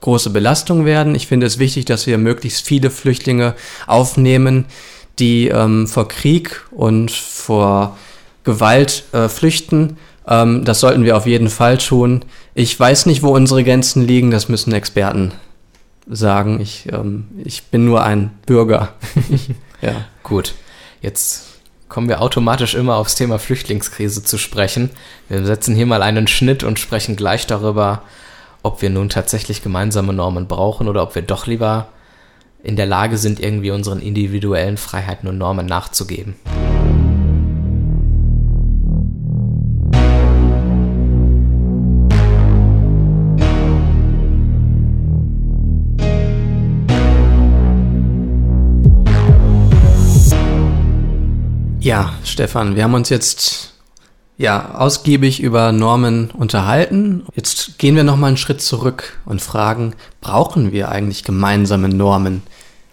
große 0.00 0.30
Belastung 0.30 0.84
werden. 0.84 1.14
Ich 1.14 1.26
finde 1.26 1.46
es 1.46 1.58
wichtig, 1.58 1.84
dass 1.84 2.06
wir 2.06 2.18
möglichst 2.18 2.64
viele 2.64 2.90
Flüchtlinge 2.90 3.54
aufnehmen, 3.86 4.66
die 5.18 5.48
ähm, 5.48 5.86
vor 5.86 6.08
Krieg 6.08 6.62
und 6.70 7.10
vor 7.10 7.96
Gewalt 8.44 9.04
äh, 9.12 9.28
flüchten. 9.28 9.96
Ähm, 10.26 10.64
das 10.64 10.80
sollten 10.80 11.04
wir 11.04 11.16
auf 11.16 11.26
jeden 11.26 11.48
Fall 11.48 11.78
tun. 11.78 12.24
Ich 12.54 12.78
weiß 12.78 13.06
nicht, 13.06 13.22
wo 13.22 13.34
unsere 13.34 13.64
Grenzen 13.64 14.06
liegen. 14.06 14.30
Das 14.30 14.48
müssen 14.48 14.72
Experten 14.72 15.32
sagen. 16.08 16.60
Ich, 16.60 16.86
ähm, 16.92 17.26
ich 17.44 17.64
bin 17.64 17.84
nur 17.84 18.02
ein 18.02 18.30
Bürger. 18.46 18.94
ja. 19.82 20.06
Gut. 20.22 20.54
Jetzt 21.00 21.47
kommen 21.88 22.08
wir 22.08 22.20
automatisch 22.20 22.74
immer 22.74 22.96
aufs 22.96 23.14
Thema 23.14 23.38
Flüchtlingskrise 23.38 24.22
zu 24.22 24.38
sprechen. 24.38 24.90
Wir 25.28 25.44
setzen 25.44 25.74
hier 25.74 25.86
mal 25.86 26.02
einen 26.02 26.26
Schnitt 26.26 26.62
und 26.62 26.78
sprechen 26.78 27.16
gleich 27.16 27.46
darüber, 27.46 28.02
ob 28.62 28.82
wir 28.82 28.90
nun 28.90 29.08
tatsächlich 29.08 29.62
gemeinsame 29.62 30.12
Normen 30.12 30.46
brauchen 30.46 30.88
oder 30.88 31.02
ob 31.02 31.14
wir 31.14 31.22
doch 31.22 31.46
lieber 31.46 31.88
in 32.62 32.76
der 32.76 32.86
Lage 32.86 33.16
sind, 33.18 33.40
irgendwie 33.40 33.70
unseren 33.70 34.00
individuellen 34.00 34.76
Freiheiten 34.76 35.28
und 35.28 35.38
Normen 35.38 35.66
nachzugeben. 35.66 36.34
Ja, 51.88 52.12
Stefan, 52.22 52.76
wir 52.76 52.84
haben 52.84 52.92
uns 52.92 53.08
jetzt 53.08 53.72
ja 54.36 54.74
ausgiebig 54.74 55.40
über 55.40 55.72
Normen 55.72 56.30
unterhalten. 56.30 57.24
Jetzt 57.34 57.78
gehen 57.78 57.96
wir 57.96 58.04
noch 58.04 58.18
mal 58.18 58.26
einen 58.26 58.36
Schritt 58.36 58.60
zurück 58.60 59.18
und 59.24 59.40
fragen, 59.40 59.94
brauchen 60.20 60.70
wir 60.70 60.90
eigentlich 60.90 61.24
gemeinsame 61.24 61.88
Normen? 61.88 62.42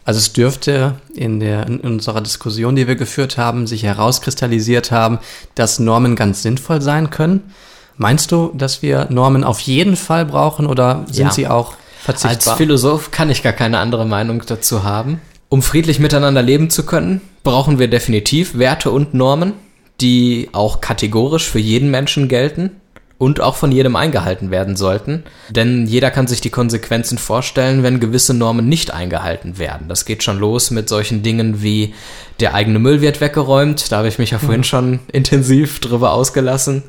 Also 0.05 0.19
es 0.19 0.31
dürfte 0.31 0.95
in, 1.13 1.41
der, 1.41 1.67
in 1.67 1.81
unserer 1.81 2.21
Diskussion, 2.21 2.77
die 2.77 2.87
wir 2.87 2.95
geführt 2.95 3.37
haben, 3.37 3.67
sich 3.67 3.83
herauskristallisiert 3.83 4.91
haben, 4.91 5.19
dass 5.55 5.77
Normen 5.77 6.15
ganz 6.15 6.41
sinnvoll 6.41 6.81
sein 6.81 7.09
können. 7.09 7.51
Meinst 7.97 8.31
du, 8.31 8.53
dass 8.53 8.81
wir 8.81 9.07
Normen 9.09 9.43
auf 9.43 9.59
jeden 9.59 9.97
Fall 9.97 10.25
brauchen 10.25 10.67
oder 10.67 11.03
sind 11.07 11.25
ja. 11.25 11.31
sie 11.33 11.47
auch 11.49 11.73
verzichtbar? 12.01 12.53
Als 12.53 12.57
Philosoph 12.57 13.11
kann 13.11 13.29
ich 13.29 13.43
gar 13.43 13.51
keine 13.51 13.79
andere 13.79 14.05
Meinung 14.05 14.41
dazu 14.47 14.83
haben. 14.85 15.19
Um 15.55 15.61
friedlich 15.61 15.99
miteinander 15.99 16.41
leben 16.41 16.69
zu 16.69 16.85
können, 16.85 17.21
brauchen 17.43 17.79
wir 17.79 17.87
definitiv 17.87 18.57
Werte 18.57 18.91
und 18.91 19.13
Normen, 19.13 19.53
die 20.01 20.49
auch 20.51 20.81
kategorisch 20.81 21.49
für 21.49 21.59
jeden 21.59 21.89
Menschen 21.89 22.27
gelten 22.27 22.71
und 23.19 23.39
auch 23.39 23.55
von 23.55 23.71
jedem 23.71 23.95
eingehalten 23.95 24.51
werden 24.51 24.75
sollten. 24.75 25.23
Denn 25.49 25.87
jeder 25.87 26.11
kann 26.11 26.27
sich 26.27 26.41
die 26.41 26.49
Konsequenzen 26.49 27.17
vorstellen, 27.17 27.83
wenn 27.83 28.01
gewisse 28.01 28.33
Normen 28.33 28.67
nicht 28.67 28.93
eingehalten 28.93 29.57
werden. 29.57 29.87
Das 29.87 30.03
geht 30.03 30.23
schon 30.23 30.39
los 30.39 30.71
mit 30.71 30.89
solchen 30.89 31.23
Dingen 31.23 31.63
wie 31.63 31.93
der 32.41 32.53
eigene 32.53 32.79
Müll 32.79 32.99
wird 32.99 33.21
weggeräumt, 33.21 33.93
da 33.93 33.99
habe 33.99 34.09
ich 34.09 34.19
mich 34.19 34.31
ja 34.31 34.39
vorhin 34.39 34.59
mhm. 34.59 34.65
schon 34.65 34.99
intensiv 35.13 35.79
drüber 35.79 36.11
ausgelassen. 36.11 36.83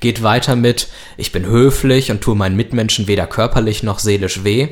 Geht 0.00 0.24
weiter 0.24 0.56
mit 0.56 0.88
ich 1.16 1.30
bin 1.30 1.46
höflich 1.46 2.10
und 2.10 2.20
tue 2.20 2.34
meinen 2.34 2.56
Mitmenschen 2.56 3.06
weder 3.06 3.28
körperlich 3.28 3.84
noch 3.84 4.00
seelisch 4.00 4.42
weh 4.42 4.70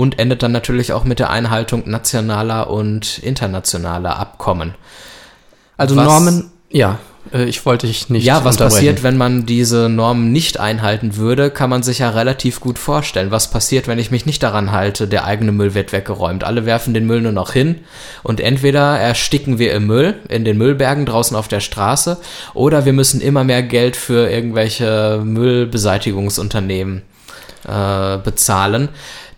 und 0.00 0.18
endet 0.18 0.42
dann 0.42 0.52
natürlich 0.52 0.94
auch 0.94 1.04
mit 1.04 1.18
der 1.18 1.28
Einhaltung 1.28 1.82
nationaler 1.84 2.70
und 2.70 3.18
internationaler 3.18 4.18
Abkommen. 4.18 4.74
Also 5.76 5.94
was, 5.94 6.06
Normen, 6.06 6.50
ja, 6.70 6.98
äh, 7.34 7.44
ich 7.44 7.66
wollte 7.66 7.86
dich 7.86 8.08
nicht. 8.08 8.24
Ja, 8.24 8.42
was 8.42 8.56
passiert, 8.56 9.02
wenn 9.02 9.18
man 9.18 9.44
diese 9.44 9.90
Normen 9.90 10.32
nicht 10.32 10.58
einhalten 10.58 11.16
würde, 11.16 11.50
kann 11.50 11.68
man 11.68 11.82
sich 11.82 11.98
ja 11.98 12.08
relativ 12.08 12.60
gut 12.60 12.78
vorstellen. 12.78 13.30
Was 13.30 13.50
passiert, 13.50 13.88
wenn 13.88 13.98
ich 13.98 14.10
mich 14.10 14.24
nicht 14.24 14.42
daran 14.42 14.72
halte, 14.72 15.06
der 15.06 15.26
eigene 15.26 15.52
Müll 15.52 15.74
wird 15.74 15.92
weggeräumt. 15.92 16.44
Alle 16.44 16.64
werfen 16.64 16.94
den 16.94 17.06
Müll 17.06 17.20
nur 17.20 17.32
noch 17.32 17.52
hin 17.52 17.80
und 18.22 18.40
entweder 18.40 18.98
ersticken 18.98 19.58
wir 19.58 19.74
im 19.74 19.86
Müll, 19.86 20.14
in 20.30 20.46
den 20.46 20.56
Müllbergen 20.56 21.04
draußen 21.04 21.36
auf 21.36 21.48
der 21.48 21.60
Straße, 21.60 22.16
oder 22.54 22.86
wir 22.86 22.94
müssen 22.94 23.20
immer 23.20 23.44
mehr 23.44 23.62
Geld 23.62 23.96
für 23.96 24.30
irgendwelche 24.30 25.20
Müllbeseitigungsunternehmen 25.22 27.02
äh, 27.68 28.16
bezahlen 28.16 28.88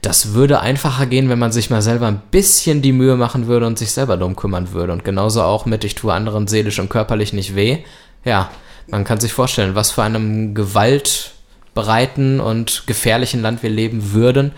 das 0.03 0.35
würde 0.35 0.61
einfacher 0.61 1.07
gehen, 1.07 1.29
wenn 1.29 1.39
man 1.39 1.53
sich 1.53 1.71
mal 1.71 1.81
selber 1.81 2.09
ein 2.09 2.21
bisschen 2.33 2.83
die 2.83 2.93
Mühe 2.93 3.17
machen 3.17 3.47
würde 3.47 3.67
und 3.67 3.79
sich 3.79 3.93
selber 3.93 4.17
drum 4.17 4.35
kümmern 4.35 4.73
würde. 4.73 4.93
Und 4.93 5.05
genauso 5.05 5.43
auch 5.43 5.65
mit, 5.65 5.85
ich 5.85 5.95
tue 5.95 6.13
anderen 6.13 6.49
seelisch 6.49 6.81
und 6.81 6.91
körperlich 6.91 7.33
nicht 7.33 7.55
weh. 7.55 7.79
Ja, 8.25 8.51
man 8.89 9.05
kann 9.05 9.21
sich 9.21 9.33
vorstellen, 9.33 9.77
was 9.77 9.93
für 9.93 10.03
einem 10.03 10.57
gewaltbereiten 10.57 12.41
und 12.41 12.83
gefährlichen 12.89 13.43
Land 13.43 13.63
wir 13.63 13.71
leben 13.71 14.13
würden, 14.13 14.51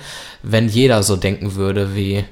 wenn 0.43 0.67
jeder 0.67 1.03
so 1.03 1.15
denken 1.15 1.55
würde 1.57 1.95
wie 1.95 2.25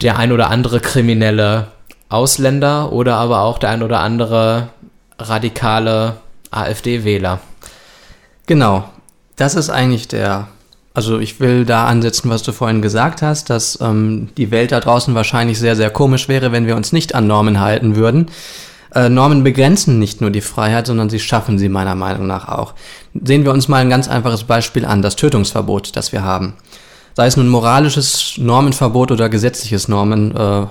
der 0.00 0.18
ein 0.18 0.32
oder 0.32 0.48
andere 0.48 0.80
kriminelle 0.80 1.68
Ausländer 2.08 2.92
oder 2.92 3.16
aber 3.16 3.42
auch 3.42 3.58
der 3.58 3.70
ein 3.70 3.82
oder 3.82 4.00
andere 4.00 4.70
radikale 5.18 6.16
AfD-Wähler. 6.50 7.40
Genau, 8.46 8.88
das 9.36 9.54
ist 9.54 9.68
eigentlich 9.68 10.08
der 10.08 10.48
also 10.92 11.18
ich 11.18 11.38
will 11.40 11.64
da 11.64 11.86
ansetzen, 11.86 12.30
was 12.30 12.42
du 12.42 12.52
vorhin 12.52 12.82
gesagt 12.82 13.22
hast, 13.22 13.50
dass 13.50 13.78
ähm, 13.80 14.28
die 14.36 14.50
Welt 14.50 14.72
da 14.72 14.80
draußen 14.80 15.14
wahrscheinlich 15.14 15.58
sehr, 15.58 15.76
sehr 15.76 15.90
komisch 15.90 16.28
wäre, 16.28 16.52
wenn 16.52 16.66
wir 16.66 16.76
uns 16.76 16.92
nicht 16.92 17.14
an 17.14 17.26
Normen 17.26 17.60
halten 17.60 17.96
würden. 17.96 18.26
Äh, 18.94 19.08
Normen 19.08 19.44
begrenzen 19.44 19.98
nicht 19.98 20.20
nur 20.20 20.30
die 20.30 20.40
Freiheit, 20.40 20.86
sondern 20.86 21.08
sie 21.08 21.20
schaffen 21.20 21.58
sie 21.58 21.68
meiner 21.68 21.94
Meinung 21.94 22.26
nach 22.26 22.48
auch. 22.48 22.74
Sehen 23.14 23.44
wir 23.44 23.52
uns 23.52 23.68
mal 23.68 23.78
ein 23.78 23.90
ganz 23.90 24.08
einfaches 24.08 24.44
Beispiel 24.44 24.84
an, 24.84 25.00
das 25.00 25.16
Tötungsverbot, 25.16 25.94
das 25.94 26.12
wir 26.12 26.24
haben. 26.24 26.54
Sei 27.14 27.26
es 27.26 27.36
nun 27.36 27.48
moralisches 27.48 28.34
Normenverbot 28.38 29.12
oder 29.12 29.28
gesetzliches 29.28 29.86
Normen, 29.86 30.36
äh, 30.36 30.62
äh, 30.62 30.66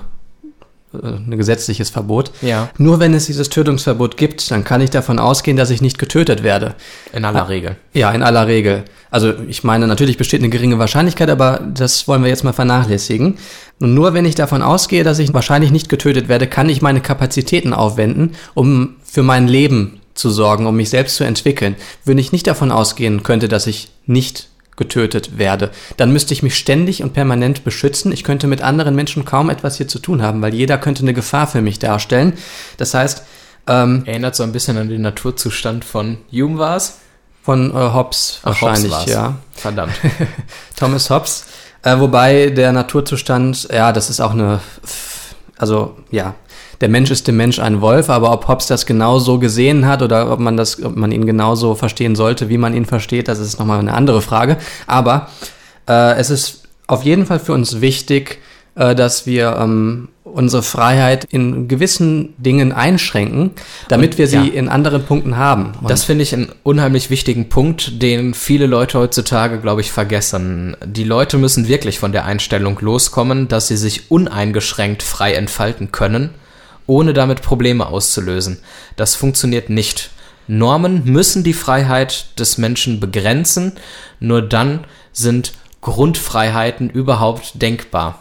ein 0.93 1.37
gesetzliches 1.37 1.89
Verbot. 1.89 2.31
Ja. 2.41 2.69
Nur 2.77 2.99
wenn 2.99 3.13
es 3.13 3.27
dieses 3.27 3.49
Tötungsverbot 3.49 4.17
gibt, 4.17 4.51
dann 4.51 4.63
kann 4.63 4.81
ich 4.81 4.89
davon 4.89 5.19
ausgehen, 5.19 5.55
dass 5.55 5.69
ich 5.69 5.81
nicht 5.81 5.97
getötet 5.97 6.43
werde. 6.43 6.75
In 7.13 7.23
aller 7.23 7.47
Regel. 7.47 7.77
Ja, 7.93 8.11
in 8.11 8.23
aller 8.23 8.47
Regel. 8.47 8.83
Also 9.11 9.33
ich 9.47 9.63
meine, 9.63 9.87
natürlich 9.87 10.17
besteht 10.17 10.41
eine 10.41 10.49
geringe 10.49 10.77
Wahrscheinlichkeit, 10.77 11.29
aber 11.29 11.59
das 11.73 12.07
wollen 12.07 12.21
wir 12.21 12.29
jetzt 12.29 12.43
mal 12.43 12.53
vernachlässigen. 12.53 13.37
Und 13.79 13.93
nur 13.93 14.13
wenn 14.13 14.25
ich 14.25 14.35
davon 14.35 14.61
ausgehe, 14.61 15.03
dass 15.03 15.19
ich 15.19 15.33
wahrscheinlich 15.33 15.71
nicht 15.71 15.89
getötet 15.89 16.27
werde, 16.27 16.47
kann 16.47 16.69
ich 16.69 16.81
meine 16.81 17.01
Kapazitäten 17.01 17.73
aufwenden, 17.73 18.35
um 18.53 18.95
für 19.03 19.23
mein 19.23 19.47
Leben 19.47 19.99
zu 20.13 20.29
sorgen, 20.29 20.67
um 20.67 20.75
mich 20.75 20.89
selbst 20.89 21.15
zu 21.15 21.23
entwickeln. 21.23 21.75
Wenn 22.05 22.17
ich 22.17 22.31
nicht 22.31 22.45
davon 22.45 22.71
ausgehen 22.71 23.23
könnte, 23.23 23.47
dass 23.47 23.67
ich 23.67 23.89
nicht 24.05 24.49
getötet 24.75 25.37
werde, 25.37 25.71
dann 25.97 26.11
müsste 26.13 26.33
ich 26.33 26.43
mich 26.43 26.55
ständig 26.55 27.03
und 27.03 27.13
permanent 27.13 27.63
beschützen. 27.63 28.11
Ich 28.11 28.23
könnte 28.23 28.47
mit 28.47 28.61
anderen 28.61 28.95
Menschen 28.95 29.25
kaum 29.25 29.49
etwas 29.49 29.77
hier 29.77 29.87
zu 29.87 29.99
tun 29.99 30.21
haben, 30.21 30.41
weil 30.41 30.53
jeder 30.53 30.77
könnte 30.77 31.01
eine 31.01 31.13
Gefahr 31.13 31.47
für 31.47 31.61
mich 31.61 31.79
darstellen. 31.79 32.33
Das 32.77 32.93
heißt, 32.93 33.23
ähm, 33.67 34.03
erinnert 34.05 34.35
so 34.35 34.43
ein 34.43 34.51
bisschen 34.51 34.77
an 34.77 34.89
den 34.89 35.01
Naturzustand 35.01 35.83
von 35.83 36.17
Hume 36.31 36.57
war 36.57 36.77
es? 36.77 36.99
Von 37.43 37.71
äh, 37.71 37.73
Hobbes 37.73 38.39
Ach, 38.41 38.47
wahrscheinlich, 38.47 38.93
Hobbes 38.93 39.13
ja. 39.13 39.35
Verdammt. 39.53 39.93
Thomas 40.77 41.09
Hobbes. 41.09 41.45
Äh, 41.83 41.99
wobei 41.99 42.49
der 42.49 42.71
Naturzustand, 42.71 43.69
ja, 43.71 43.91
das 43.91 44.09
ist 44.09 44.19
auch 44.19 44.31
eine, 44.31 44.59
also 45.57 45.95
ja, 46.11 46.35
der 46.81 46.89
Mensch 46.89 47.11
ist 47.11 47.27
dem 47.27 47.37
Mensch 47.37 47.59
ein 47.59 47.81
Wolf, 47.81 48.09
aber 48.09 48.31
ob 48.31 48.47
Hobbes 48.47 48.67
das 48.67 48.85
genauso 48.85 49.39
gesehen 49.39 49.85
hat 49.85 50.01
oder 50.01 50.31
ob 50.31 50.39
man 50.39 50.57
das, 50.57 50.81
ob 50.81 50.95
man 50.95 51.11
ihn 51.11 51.25
genauso 51.25 51.75
verstehen 51.75 52.15
sollte, 52.15 52.49
wie 52.49 52.57
man 52.57 52.73
ihn 52.73 52.85
versteht, 52.85 53.27
das 53.27 53.39
ist 53.39 53.59
nochmal 53.59 53.79
eine 53.79 53.93
andere 53.93 54.21
Frage. 54.21 54.57
Aber 54.87 55.27
äh, 55.87 56.15
es 56.17 56.29
ist 56.29 56.63
auf 56.87 57.03
jeden 57.03 57.25
Fall 57.25 57.39
für 57.39 57.53
uns 57.53 57.81
wichtig, 57.81 58.39
äh, 58.79 58.95
dass 58.95 59.27
wir 59.27 59.57
ähm, 59.59 60.09
unsere 60.23 60.63
Freiheit 60.63 61.25
in 61.25 61.67
gewissen 61.67 62.33
Dingen 62.37 62.71
einschränken, 62.71 63.51
damit 63.87 64.17
wir 64.17 64.27
sie 64.27 64.37
ja. 64.37 64.53
in 64.53 64.69
anderen 64.69 65.05
Punkten 65.05 65.37
haben. 65.37 65.73
Und 65.81 65.89
das 65.89 66.03
finde 66.03 66.23
ich 66.23 66.33
einen 66.33 66.51
unheimlich 66.63 67.09
wichtigen 67.09 67.49
Punkt, 67.49 68.01
den 68.01 68.33
viele 68.33 68.65
Leute 68.65 68.97
heutzutage, 68.97 69.59
glaube 69.59 69.81
ich, 69.81 69.91
vergessen. 69.91 70.75
Die 70.83 71.03
Leute 71.03 71.37
müssen 71.37 71.67
wirklich 71.67 71.99
von 71.99 72.11
der 72.11 72.25
Einstellung 72.25 72.79
loskommen, 72.79 73.47
dass 73.47 73.67
sie 73.67 73.77
sich 73.77 74.09
uneingeschränkt 74.09 75.03
frei 75.03 75.33
entfalten 75.33 75.91
können 75.91 76.31
ohne 76.89 77.13
damit 77.13 77.43
Probleme 77.43 77.85
auszulösen. 77.85 78.57
Das 78.95 79.15
funktioniert 79.15 79.69
nicht. 79.69 80.09
Normen 80.47 81.03
müssen 81.05 81.43
die 81.43 81.53
Freiheit 81.53 82.39
des 82.39 82.57
Menschen 82.57 82.99
begrenzen, 82.99 83.73
nur 84.19 84.41
dann 84.41 84.85
sind 85.13 85.53
Grundfreiheiten 85.81 86.89
überhaupt 86.89 87.61
denkbar. 87.61 88.19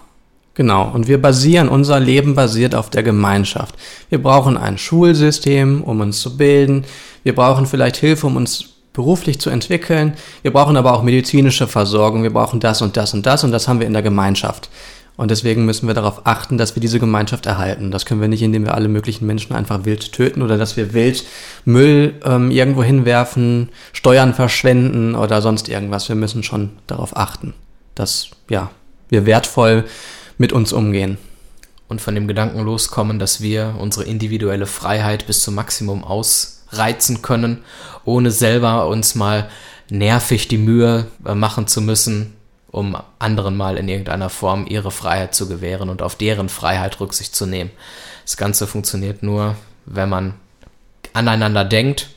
Genau, 0.59 0.91
und 0.93 1.07
wir 1.07 1.23
basieren, 1.23 1.69
unser 1.69 2.01
Leben 2.01 2.35
basiert 2.35 2.75
auf 2.75 2.91
der 2.91 3.05
Gemeinschaft. 3.05 3.77
Wir 4.09 4.21
brauchen 4.21 4.57
ein 4.57 4.77
Schulsystem, 4.77 5.85
um 5.85 6.01
uns 6.01 6.19
zu 6.21 6.37
bilden. 6.37 6.85
Wir 7.23 7.33
brauchen 7.33 7.65
vielleicht 7.65 7.97
Hilfe, 7.97 8.27
um 8.27 8.35
uns 8.35 8.65
beruflich 8.93 9.39
zu 9.39 9.51
entwickeln. 9.51 10.15
Wir 10.43 10.53
brauchen 10.53 10.77
aber 10.77 10.95
auch 10.95 11.05
medizinische 11.05 11.69
Versorgung. 11.69 12.25
Wir 12.25 12.33
brauchen 12.33 12.59
das 12.59 12.83
und 12.83 12.97
das 12.97 13.15
und 13.15 13.25
das 13.25 13.45
und 13.45 13.53
das 13.53 13.69
haben 13.69 13.79
wir 13.79 13.87
in 13.87 13.93
der 13.93 14.03
Gemeinschaft. 14.03 14.69
Und 15.17 15.31
deswegen 15.31 15.65
müssen 15.65 15.87
wir 15.87 15.95
darauf 15.95 16.23
achten, 16.27 16.59
dass 16.59 16.75
wir 16.75 16.81
diese 16.81 16.99
Gemeinschaft 16.99 17.47
erhalten. 17.47 17.93
Das 17.93 18.05
können 18.05 18.21
wir 18.21 18.27
nicht, 18.27 18.43
indem 18.43 18.65
wir 18.65 18.75
alle 18.75 18.89
möglichen 18.89 19.27
Menschen 19.27 19.55
einfach 19.55 19.85
wild 19.85 20.11
töten 20.11 20.43
oder 20.43 20.59
dass 20.59 20.77
wir 20.77 20.93
wild 20.93 21.25
Müll 21.67 22.15
ähm, 22.25 22.51
irgendwo 22.51 22.83
hinwerfen, 22.83 23.69
Steuern 23.93 24.35
verschwenden 24.35 25.15
oder 25.15 25.41
sonst 25.41 25.69
irgendwas. 25.69 26.09
Wir 26.09 26.17
müssen 26.17 26.43
schon 26.43 26.71
darauf 26.89 27.17
achten, 27.17 27.55
dass 27.95 28.31
ja, 28.51 28.73
wir 29.09 29.25
wertvoll 29.25 29.85
mit 30.39 30.53
uns 30.53 30.73
umgehen. 30.73 31.19
Und 31.89 32.01
von 32.01 32.15
dem 32.15 32.29
Gedanken 32.29 32.61
loskommen, 32.61 33.19
dass 33.19 33.41
wir 33.41 33.77
unsere 33.79 34.05
individuelle 34.05 34.67
Freiheit 34.67 35.27
bis 35.27 35.43
zum 35.43 35.55
Maximum 35.55 36.05
ausreizen 36.05 37.23
können, 37.23 37.65
ohne 38.05 38.31
selber 38.31 38.89
uns 38.89 39.15
mal 39.15 39.49
nervig 39.91 40.49
die 40.49 40.59
Mühe 40.59 41.07
äh, 41.25 41.35
machen 41.35 41.67
zu 41.67 41.81
müssen, 41.81 42.35
um 42.71 42.97
anderen 43.19 43.57
mal 43.57 43.79
in 43.79 43.89
irgendeiner 43.89 44.29
Form 44.29 44.67
ihre 44.67 44.91
Freiheit 44.91 45.35
zu 45.35 45.49
gewähren 45.49 45.89
und 45.89 46.03
auf 46.03 46.15
deren 46.15 46.49
Freiheit 46.49 47.01
Rücksicht 47.01 47.35
zu 47.35 47.47
nehmen. 47.47 47.71
Das 48.25 48.37
Ganze 48.37 48.67
funktioniert 48.67 49.23
nur, 49.23 49.57
wenn 49.87 50.11
man 50.11 50.35
aneinander 51.15 51.65
denkt. 51.65 52.11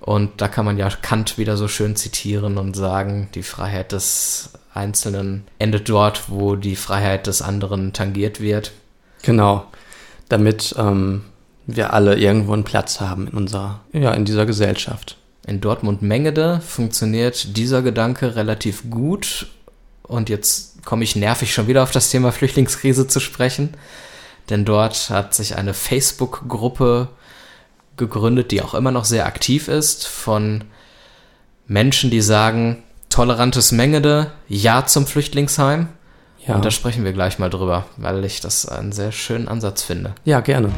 Und 0.00 0.40
da 0.40 0.48
kann 0.48 0.64
man 0.64 0.78
ja 0.78 0.88
Kant 0.88 1.38
wieder 1.38 1.56
so 1.56 1.68
schön 1.68 1.94
zitieren 1.96 2.58
und 2.58 2.74
sagen, 2.74 3.28
die 3.34 3.42
Freiheit 3.42 3.92
des 3.92 4.50
Einzelnen 4.78 5.44
endet 5.58 5.88
dort, 5.88 6.30
wo 6.30 6.56
die 6.56 6.76
Freiheit 6.76 7.26
des 7.26 7.42
anderen 7.42 7.92
tangiert 7.92 8.40
wird. 8.40 8.72
Genau, 9.22 9.66
damit 10.28 10.74
ähm, 10.78 11.24
wir 11.66 11.92
alle 11.92 12.16
irgendwo 12.16 12.54
einen 12.54 12.64
Platz 12.64 13.00
haben 13.00 13.28
in 13.28 13.34
unserer, 13.34 13.80
ja, 13.92 14.12
in 14.12 14.24
dieser 14.24 14.46
Gesellschaft. 14.46 15.18
In 15.46 15.60
Dortmund-Mengede 15.60 16.60
funktioniert 16.60 17.56
dieser 17.56 17.82
Gedanke 17.82 18.36
relativ 18.36 18.90
gut 18.90 19.46
und 20.02 20.28
jetzt 20.28 20.84
komme 20.84 21.04
ich 21.04 21.16
nervig 21.16 21.52
schon 21.52 21.66
wieder 21.66 21.82
auf 21.82 21.90
das 21.90 22.10
Thema 22.10 22.32
Flüchtlingskrise 22.32 23.06
zu 23.06 23.20
sprechen. 23.20 23.74
Denn 24.48 24.64
dort 24.64 25.10
hat 25.10 25.34
sich 25.34 25.56
eine 25.56 25.74
Facebook-Gruppe 25.74 27.08
gegründet, 27.96 28.50
die 28.50 28.62
auch 28.62 28.72
immer 28.74 28.90
noch 28.90 29.04
sehr 29.04 29.26
aktiv 29.26 29.68
ist, 29.68 30.06
von 30.06 30.64
Menschen, 31.66 32.10
die 32.10 32.22
sagen, 32.22 32.82
tolerantes 33.18 33.72
Mengede, 33.72 34.30
ja 34.46 34.86
zum 34.86 35.04
Flüchtlingsheim. 35.04 35.88
Ja. 36.46 36.54
Und 36.54 36.64
da 36.64 36.70
sprechen 36.70 37.02
wir 37.02 37.12
gleich 37.12 37.40
mal 37.40 37.50
drüber, 37.50 37.84
weil 37.96 38.24
ich 38.24 38.40
das 38.40 38.64
einen 38.68 38.92
sehr 38.92 39.10
schönen 39.10 39.48
Ansatz 39.48 39.82
finde. 39.82 40.12
Ja, 40.24 40.38
gerne. 40.38 40.70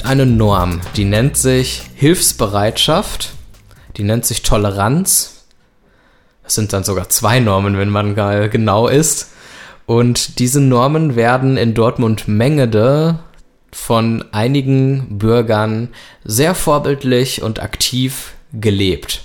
Gibt 0.00 0.10
eine 0.10 0.24
Norm, 0.24 0.80
die 0.96 1.04
nennt 1.04 1.36
sich 1.36 1.82
Hilfsbereitschaft, 1.94 3.32
die 3.98 4.02
nennt 4.02 4.24
sich 4.24 4.40
Toleranz. 4.40 5.44
Es 6.42 6.54
sind 6.54 6.72
dann 6.72 6.84
sogar 6.84 7.10
zwei 7.10 7.38
Normen, 7.38 7.76
wenn 7.76 7.90
man 7.90 8.14
genau 8.14 8.88
ist. 8.88 9.32
Und 9.84 10.38
diese 10.38 10.62
Normen 10.62 11.16
werden 11.16 11.58
in 11.58 11.74
Dortmund-Mengede 11.74 13.18
von 13.72 14.24
einigen 14.32 15.18
Bürgern 15.18 15.90
sehr 16.24 16.54
vorbildlich 16.54 17.42
und 17.42 17.60
aktiv 17.60 18.32
gelebt. 18.54 19.24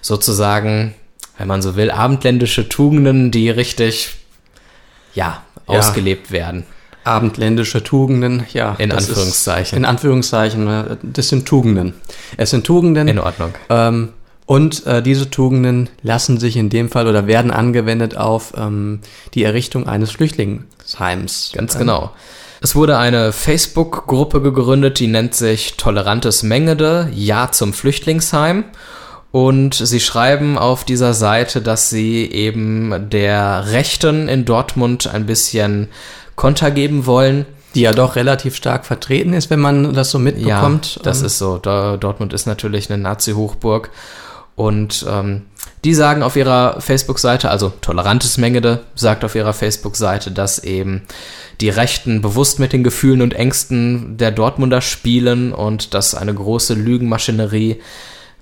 Sozusagen, 0.00 0.94
wenn 1.36 1.48
man 1.48 1.60
so 1.60 1.76
will, 1.76 1.90
abendländische 1.90 2.66
Tugenden, 2.70 3.30
die 3.30 3.50
richtig, 3.50 4.14
ja, 5.12 5.42
ja. 5.68 5.78
ausgelebt 5.78 6.30
werden 6.30 6.64
abendländische 7.04 7.82
Tugenden, 7.82 8.44
ja. 8.52 8.74
In 8.78 8.92
Anführungszeichen. 8.92 9.76
Ist, 9.76 9.78
in 9.78 9.84
Anführungszeichen, 9.84 10.68
äh, 10.68 10.96
das 11.02 11.28
sind 11.28 11.46
Tugenden. 11.46 11.94
Es 12.36 12.50
sind 12.50 12.64
Tugenden. 12.64 13.08
In 13.08 13.18
Ordnung. 13.18 13.54
Ähm, 13.68 14.10
und 14.46 14.86
äh, 14.86 15.02
diese 15.02 15.30
Tugenden 15.30 15.88
lassen 16.02 16.38
sich 16.38 16.56
in 16.56 16.68
dem 16.68 16.90
Fall 16.90 17.06
oder 17.06 17.26
werden 17.26 17.50
angewendet 17.50 18.16
auf 18.16 18.52
ähm, 18.56 19.00
die 19.32 19.42
Errichtung 19.42 19.86
eines 19.86 20.10
Flüchtlingsheims. 20.10 21.52
Ganz 21.54 21.78
genau. 21.78 22.10
Es 22.60 22.74
wurde 22.74 22.98
eine 22.98 23.32
Facebook-Gruppe 23.32 24.40
gegründet, 24.40 24.98
die 24.98 25.06
nennt 25.06 25.34
sich 25.34 25.76
Tolerantes 25.76 26.42
Mengede, 26.42 27.10
Ja 27.14 27.52
zum 27.52 27.72
Flüchtlingsheim. 27.72 28.64
Und 29.30 29.74
sie 29.74 29.98
schreiben 29.98 30.56
auf 30.56 30.84
dieser 30.84 31.12
Seite, 31.12 31.60
dass 31.60 31.90
sie 31.90 32.24
eben 32.30 33.10
der 33.10 33.72
Rechten 33.72 34.28
in 34.28 34.44
Dortmund 34.44 35.08
ein 35.08 35.26
bisschen 35.26 35.88
Konter 36.36 36.70
geben 36.70 37.06
wollen. 37.06 37.46
Die 37.74 37.80
ja 37.80 37.92
doch 37.92 38.14
relativ 38.14 38.54
stark 38.54 38.86
vertreten 38.86 39.32
ist, 39.32 39.50
wenn 39.50 39.58
man 39.58 39.94
das 39.94 40.10
so 40.10 40.20
mitbekommt. 40.20 40.96
Ja, 40.96 41.02
das 41.02 41.20
ähm. 41.20 41.26
ist 41.26 41.38
so. 41.38 41.58
Dortmund 41.58 42.32
ist 42.32 42.46
natürlich 42.46 42.88
eine 42.90 43.02
Nazi-Hochburg. 43.02 43.90
Und 44.56 45.04
ähm, 45.08 45.42
die 45.82 45.94
sagen 45.94 46.22
auf 46.22 46.36
ihrer 46.36 46.80
Facebook-Seite, 46.80 47.50
also 47.50 47.72
Tolerantes 47.80 48.38
Mengede 48.38 48.80
sagt 48.94 49.24
auf 49.24 49.34
ihrer 49.34 49.52
Facebook-Seite, 49.52 50.30
dass 50.30 50.60
eben 50.60 51.02
die 51.60 51.68
Rechten 51.68 52.22
bewusst 52.22 52.58
mit 52.58 52.72
den 52.72 52.84
Gefühlen 52.84 53.22
und 53.22 53.34
Ängsten 53.34 54.16
der 54.16 54.30
Dortmunder 54.30 54.80
spielen 54.80 55.52
und 55.52 55.94
dass 55.94 56.14
eine 56.14 56.32
große 56.32 56.74
Lügenmaschinerie 56.74 57.80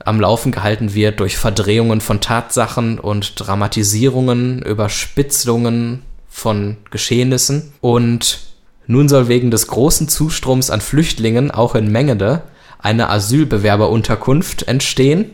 am 0.05 0.21
Laufen 0.21 0.53
gehalten 0.53 0.95
wird 0.95 1.21
durch 1.21 1.37
Verdrehungen 1.37 2.01
von 2.01 2.21
Tatsachen 2.21 2.99
und 2.99 3.35
Dramatisierungen, 3.37 4.63
Überspitzungen 4.63 6.03
von 6.33 6.79
Geschehnissen. 6.91 7.73
Und 7.81 8.41
nun 8.87 9.09
soll 9.09 9.29
wegen 9.29 9.51
des 9.51 9.69
großen 9.69 10.09
Zustroms 10.09 10.71
an 10.71 10.81
Flüchtlingen 10.81 11.51
auch 11.51 11.75
in 11.75 11.93
Mengede 11.93 12.43
eine 12.79 13.11
Asylbewerberunterkunft 13.11 14.67
entstehen. 14.67 15.31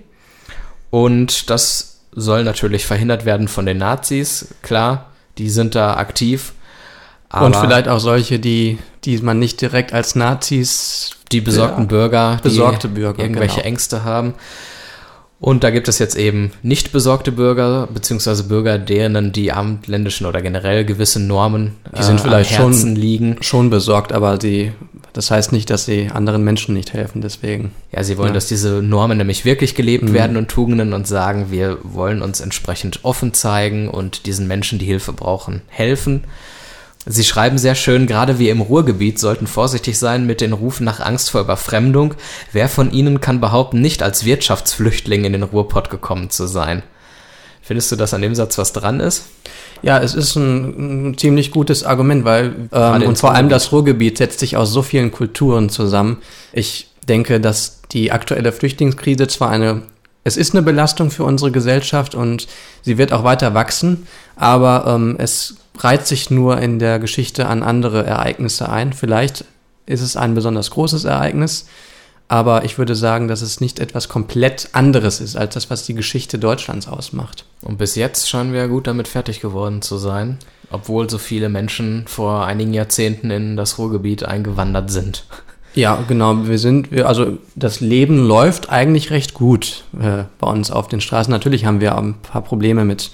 Und 0.90 1.48
das 1.48 2.00
soll 2.12 2.44
natürlich 2.44 2.84
verhindert 2.84 3.24
werden 3.24 3.48
von 3.48 3.64
den 3.64 3.78
Nazis, 3.78 4.48
klar, 4.62 5.12
die 5.38 5.48
sind 5.48 5.74
da 5.74 5.94
aktiv. 5.96 6.52
Und 7.32 7.54
vielleicht 7.56 7.88
auch 7.88 8.00
solche, 8.00 8.38
die, 8.38 8.78
die 9.04 9.18
man 9.18 9.38
nicht 9.38 9.60
direkt 9.60 9.92
als 9.92 10.14
Nazis. 10.14 11.10
Die 11.30 11.42
besorgten 11.42 11.82
ja, 11.82 11.88
Bürger, 11.88 12.38
besorgte 12.42 12.88
Bürger, 12.88 13.22
irgendwelche 13.22 13.56
genau. 13.56 13.66
Ängste 13.66 14.04
haben. 14.04 14.34
Und 15.40 15.62
da 15.62 15.70
gibt 15.70 15.86
es 15.86 16.00
jetzt 16.00 16.16
eben 16.16 16.50
nicht 16.62 16.90
besorgte 16.90 17.30
Bürger, 17.30 17.88
beziehungsweise 17.92 18.44
Bürger, 18.44 18.76
denen 18.76 19.30
die 19.30 19.52
abendländischen 19.52 20.26
oder 20.26 20.42
generell 20.42 20.84
gewisse 20.84 21.20
Normen 21.20 21.76
die 21.96 22.02
sind 22.02 22.18
äh, 22.18 22.22
vielleicht 22.22 22.52
schon, 22.52 22.96
liegen. 22.96 23.36
Schon 23.40 23.70
besorgt, 23.70 24.12
aber 24.12 24.36
die, 24.36 24.72
das 25.12 25.30
heißt 25.30 25.52
nicht, 25.52 25.70
dass 25.70 25.84
sie 25.84 26.08
anderen 26.12 26.42
Menschen 26.42 26.74
nicht 26.74 26.92
helfen, 26.92 27.20
deswegen. 27.20 27.70
Ja, 27.92 28.02
sie 28.02 28.18
wollen, 28.18 28.28
ja. 28.28 28.34
dass 28.34 28.48
diese 28.48 28.82
Normen 28.82 29.18
nämlich 29.18 29.44
wirklich 29.44 29.76
gelebt 29.76 30.04
mhm. 30.04 30.14
werden 30.14 30.36
und 30.36 30.48
Tugenden 30.48 30.92
und 30.92 31.06
sagen, 31.06 31.52
wir 31.52 31.78
wollen 31.84 32.20
uns 32.20 32.40
entsprechend 32.40 33.04
offen 33.04 33.32
zeigen 33.32 33.88
und 33.88 34.26
diesen 34.26 34.48
Menschen, 34.48 34.80
die 34.80 34.86
Hilfe 34.86 35.12
brauchen, 35.12 35.62
helfen. 35.68 36.24
Sie 37.10 37.24
schreiben 37.24 37.56
sehr 37.56 37.74
schön, 37.74 38.06
gerade 38.06 38.38
wir 38.38 38.52
im 38.52 38.60
Ruhrgebiet 38.60 39.18
sollten 39.18 39.46
vorsichtig 39.46 39.98
sein 39.98 40.26
mit 40.26 40.42
den 40.42 40.52
Rufen 40.52 40.84
nach 40.84 41.00
Angst 41.00 41.30
vor 41.30 41.40
Überfremdung. 41.40 42.14
Wer 42.52 42.68
von 42.68 42.92
Ihnen 42.92 43.20
kann 43.22 43.40
behaupten, 43.40 43.80
nicht 43.80 44.02
als 44.02 44.26
Wirtschaftsflüchtling 44.26 45.24
in 45.24 45.32
den 45.32 45.42
Ruhrpott 45.42 45.88
gekommen 45.88 46.28
zu 46.28 46.46
sein? 46.46 46.82
Findest 47.62 47.90
du, 47.92 47.96
dass 47.96 48.14
an 48.14 48.22
dem 48.22 48.34
Satz 48.34 48.58
was 48.58 48.74
dran 48.74 49.00
ist? 49.00 49.24
Ja, 49.82 49.98
es 49.98 50.14
ist 50.14 50.36
ein, 50.36 51.10
ein 51.10 51.18
ziemlich 51.18 51.50
gutes 51.50 51.82
Argument, 51.82 52.24
weil 52.24 52.68
ähm, 52.72 53.02
und 53.02 53.18
vor 53.18 53.34
allem 53.34 53.48
das 53.48 53.72
Ruhrgebiet 53.72 54.18
setzt 54.18 54.40
sich 54.40 54.56
aus 54.56 54.70
so 54.72 54.82
vielen 54.82 55.10
Kulturen 55.10 55.70
zusammen. 55.70 56.18
Ich 56.52 56.88
denke, 57.08 57.40
dass 57.40 57.80
die 57.90 58.12
aktuelle 58.12 58.52
Flüchtlingskrise 58.52 59.28
zwar 59.28 59.50
eine 59.50 59.82
es 60.28 60.36
ist 60.36 60.54
eine 60.54 60.62
Belastung 60.62 61.10
für 61.10 61.24
unsere 61.24 61.50
Gesellschaft 61.50 62.14
und 62.14 62.46
sie 62.82 62.98
wird 62.98 63.12
auch 63.12 63.24
weiter 63.24 63.54
wachsen, 63.54 64.06
aber 64.36 64.84
ähm, 64.86 65.16
es 65.18 65.56
reiht 65.78 66.06
sich 66.06 66.30
nur 66.30 66.60
in 66.60 66.78
der 66.78 66.98
Geschichte 66.98 67.46
an 67.46 67.62
andere 67.62 68.04
Ereignisse 68.04 68.68
ein. 68.68 68.92
Vielleicht 68.92 69.44
ist 69.86 70.02
es 70.02 70.16
ein 70.16 70.34
besonders 70.34 70.70
großes 70.70 71.04
Ereignis, 71.04 71.66
aber 72.28 72.64
ich 72.64 72.76
würde 72.76 72.94
sagen, 72.94 73.26
dass 73.26 73.40
es 73.40 73.62
nicht 73.62 73.80
etwas 73.80 74.10
komplett 74.10 74.68
anderes 74.72 75.20
ist 75.20 75.34
als 75.34 75.54
das, 75.54 75.70
was 75.70 75.86
die 75.86 75.94
Geschichte 75.94 76.38
Deutschlands 76.38 76.88
ausmacht. 76.88 77.46
Und 77.62 77.78
bis 77.78 77.94
jetzt 77.94 78.28
scheinen 78.28 78.52
wir 78.52 78.68
gut 78.68 78.86
damit 78.86 79.08
fertig 79.08 79.40
geworden 79.40 79.80
zu 79.80 79.96
sein, 79.96 80.38
obwohl 80.70 81.08
so 81.08 81.16
viele 81.16 81.48
Menschen 81.48 82.06
vor 82.06 82.44
einigen 82.44 82.74
Jahrzehnten 82.74 83.30
in 83.30 83.56
das 83.56 83.78
Ruhrgebiet 83.78 84.24
eingewandert 84.24 84.90
sind. 84.90 85.24
Ja, 85.74 86.02
genau. 86.08 86.48
Wir 86.48 86.58
sind, 86.58 86.90
wir, 86.90 87.08
also 87.08 87.38
das 87.54 87.80
Leben 87.80 88.26
läuft 88.26 88.70
eigentlich 88.70 89.10
recht 89.10 89.34
gut 89.34 89.84
äh, 90.00 90.24
bei 90.38 90.48
uns 90.48 90.70
auf 90.70 90.88
den 90.88 91.00
Straßen. 91.00 91.30
Natürlich 91.30 91.64
haben 91.64 91.80
wir 91.80 91.96
ein 91.96 92.14
paar 92.14 92.42
Probleme 92.42 92.84
mit 92.84 93.10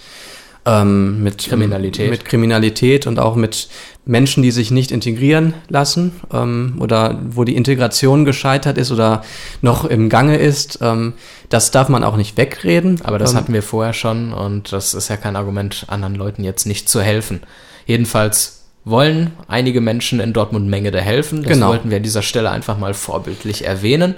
ähm, 0.66 1.22
mit 1.22 1.44
Kriminalität. 1.44 2.10
mit 2.10 2.24
Kriminalität 2.24 3.06
und 3.06 3.18
auch 3.18 3.36
mit 3.36 3.68
Menschen, 4.06 4.42
die 4.42 4.50
sich 4.50 4.70
nicht 4.70 4.90
integrieren 4.92 5.54
lassen 5.68 6.12
ähm, 6.32 6.76
oder 6.78 7.20
wo 7.30 7.44
die 7.44 7.56
Integration 7.56 8.24
gescheitert 8.24 8.78
ist 8.78 8.90
oder 8.90 9.22
noch 9.62 9.84
im 9.84 10.08
Gange 10.08 10.36
ist. 10.36 10.78
Ähm, 10.82 11.14
das 11.48 11.70
darf 11.70 11.88
man 11.88 12.04
auch 12.04 12.16
nicht 12.16 12.36
wegreden. 12.36 13.00
Aber 13.04 13.18
das 13.18 13.32
ähm, 13.32 13.36
hatten 13.38 13.52
wir 13.52 13.62
vorher 13.62 13.92
schon 13.92 14.32
und 14.32 14.72
das 14.72 14.94
ist 14.94 15.08
ja 15.08 15.16
kein 15.16 15.36
Argument, 15.36 15.84
anderen 15.88 16.14
Leuten 16.14 16.44
jetzt 16.44 16.66
nicht 16.66 16.88
zu 16.88 17.00
helfen. 17.00 17.40
Jedenfalls 17.86 18.53
wollen 18.84 19.32
einige 19.48 19.80
Menschen 19.80 20.20
in 20.20 20.32
Dortmund 20.32 20.68
Menge 20.68 20.90
da 20.90 20.98
helfen. 20.98 21.42
Das 21.42 21.52
genau. 21.52 21.68
wollten 21.68 21.90
wir 21.90 21.98
an 21.98 22.02
dieser 22.02 22.22
Stelle 22.22 22.50
einfach 22.50 22.78
mal 22.78 22.94
vorbildlich 22.94 23.64
erwähnen. 23.64 24.14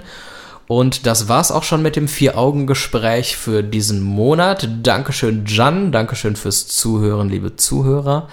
Und 0.67 1.05
das 1.05 1.29
war's 1.29 1.51
auch 1.51 1.63
schon 1.63 1.81
mit 1.81 1.95
dem 1.95 2.09
Vier-Augen-Gespräch 2.09 3.37
für 3.37 3.63
diesen 3.63 4.01
Monat. 4.01 4.67
Dankeschön, 4.83 5.45
Jan. 5.47 5.93
Dankeschön 5.93 6.35
fürs 6.35 6.67
Zuhören, 6.67 7.29
liebe 7.29 7.55
Zuhörer. 7.55 8.27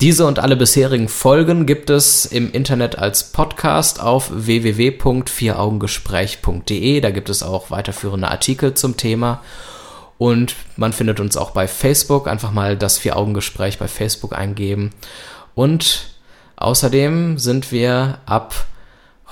Diese 0.00 0.26
und 0.26 0.38
alle 0.38 0.54
bisherigen 0.56 1.08
Folgen 1.08 1.66
gibt 1.66 1.90
es 1.90 2.24
im 2.26 2.52
Internet 2.52 2.98
als 2.98 3.32
Podcast 3.32 4.00
auf 4.00 4.30
www.vieraugengespräch.de. 4.30 7.00
Da 7.00 7.10
gibt 7.10 7.30
es 7.30 7.42
auch 7.42 7.72
weiterführende 7.72 8.28
Artikel 8.28 8.74
zum 8.74 8.96
Thema. 8.96 9.42
Und 10.18 10.54
man 10.76 10.92
findet 10.92 11.18
uns 11.18 11.36
auch 11.36 11.50
bei 11.50 11.66
Facebook. 11.66 12.28
Einfach 12.28 12.52
mal 12.52 12.76
das 12.76 12.98
Vier-Augen-Gespräch 12.98 13.78
bei 13.78 13.88
Facebook 13.88 14.38
eingeben. 14.38 14.92
Und 15.56 16.10
außerdem 16.56 17.38
sind 17.38 17.72
wir 17.72 18.18
ab 18.26 18.66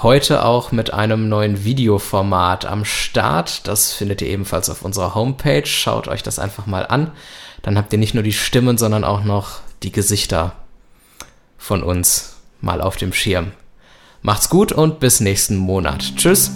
heute 0.02 0.42
auch 0.42 0.72
mit 0.72 0.92
einem 0.92 1.28
neuen 1.28 1.64
Videoformat 1.64 2.64
am 2.64 2.86
Start. 2.86 3.68
Das 3.68 3.92
findet 3.92 4.22
ihr 4.22 4.28
ebenfalls 4.28 4.70
auf 4.70 4.82
unserer 4.82 5.14
Homepage. 5.14 5.66
Schaut 5.66 6.08
euch 6.08 6.22
das 6.22 6.38
einfach 6.38 6.66
mal 6.66 6.86
an. 6.86 7.12
Dann 7.62 7.76
habt 7.76 7.92
ihr 7.92 7.98
nicht 7.98 8.14
nur 8.14 8.22
die 8.22 8.32
Stimmen, 8.32 8.78
sondern 8.78 9.04
auch 9.04 9.22
noch 9.22 9.60
die 9.82 9.92
Gesichter 9.92 10.52
von 11.58 11.82
uns 11.82 12.36
mal 12.62 12.80
auf 12.80 12.96
dem 12.96 13.12
Schirm. 13.12 13.52
Macht's 14.22 14.48
gut 14.48 14.72
und 14.72 15.00
bis 15.00 15.20
nächsten 15.20 15.58
Monat. 15.58 16.16
Tschüss. 16.16 16.50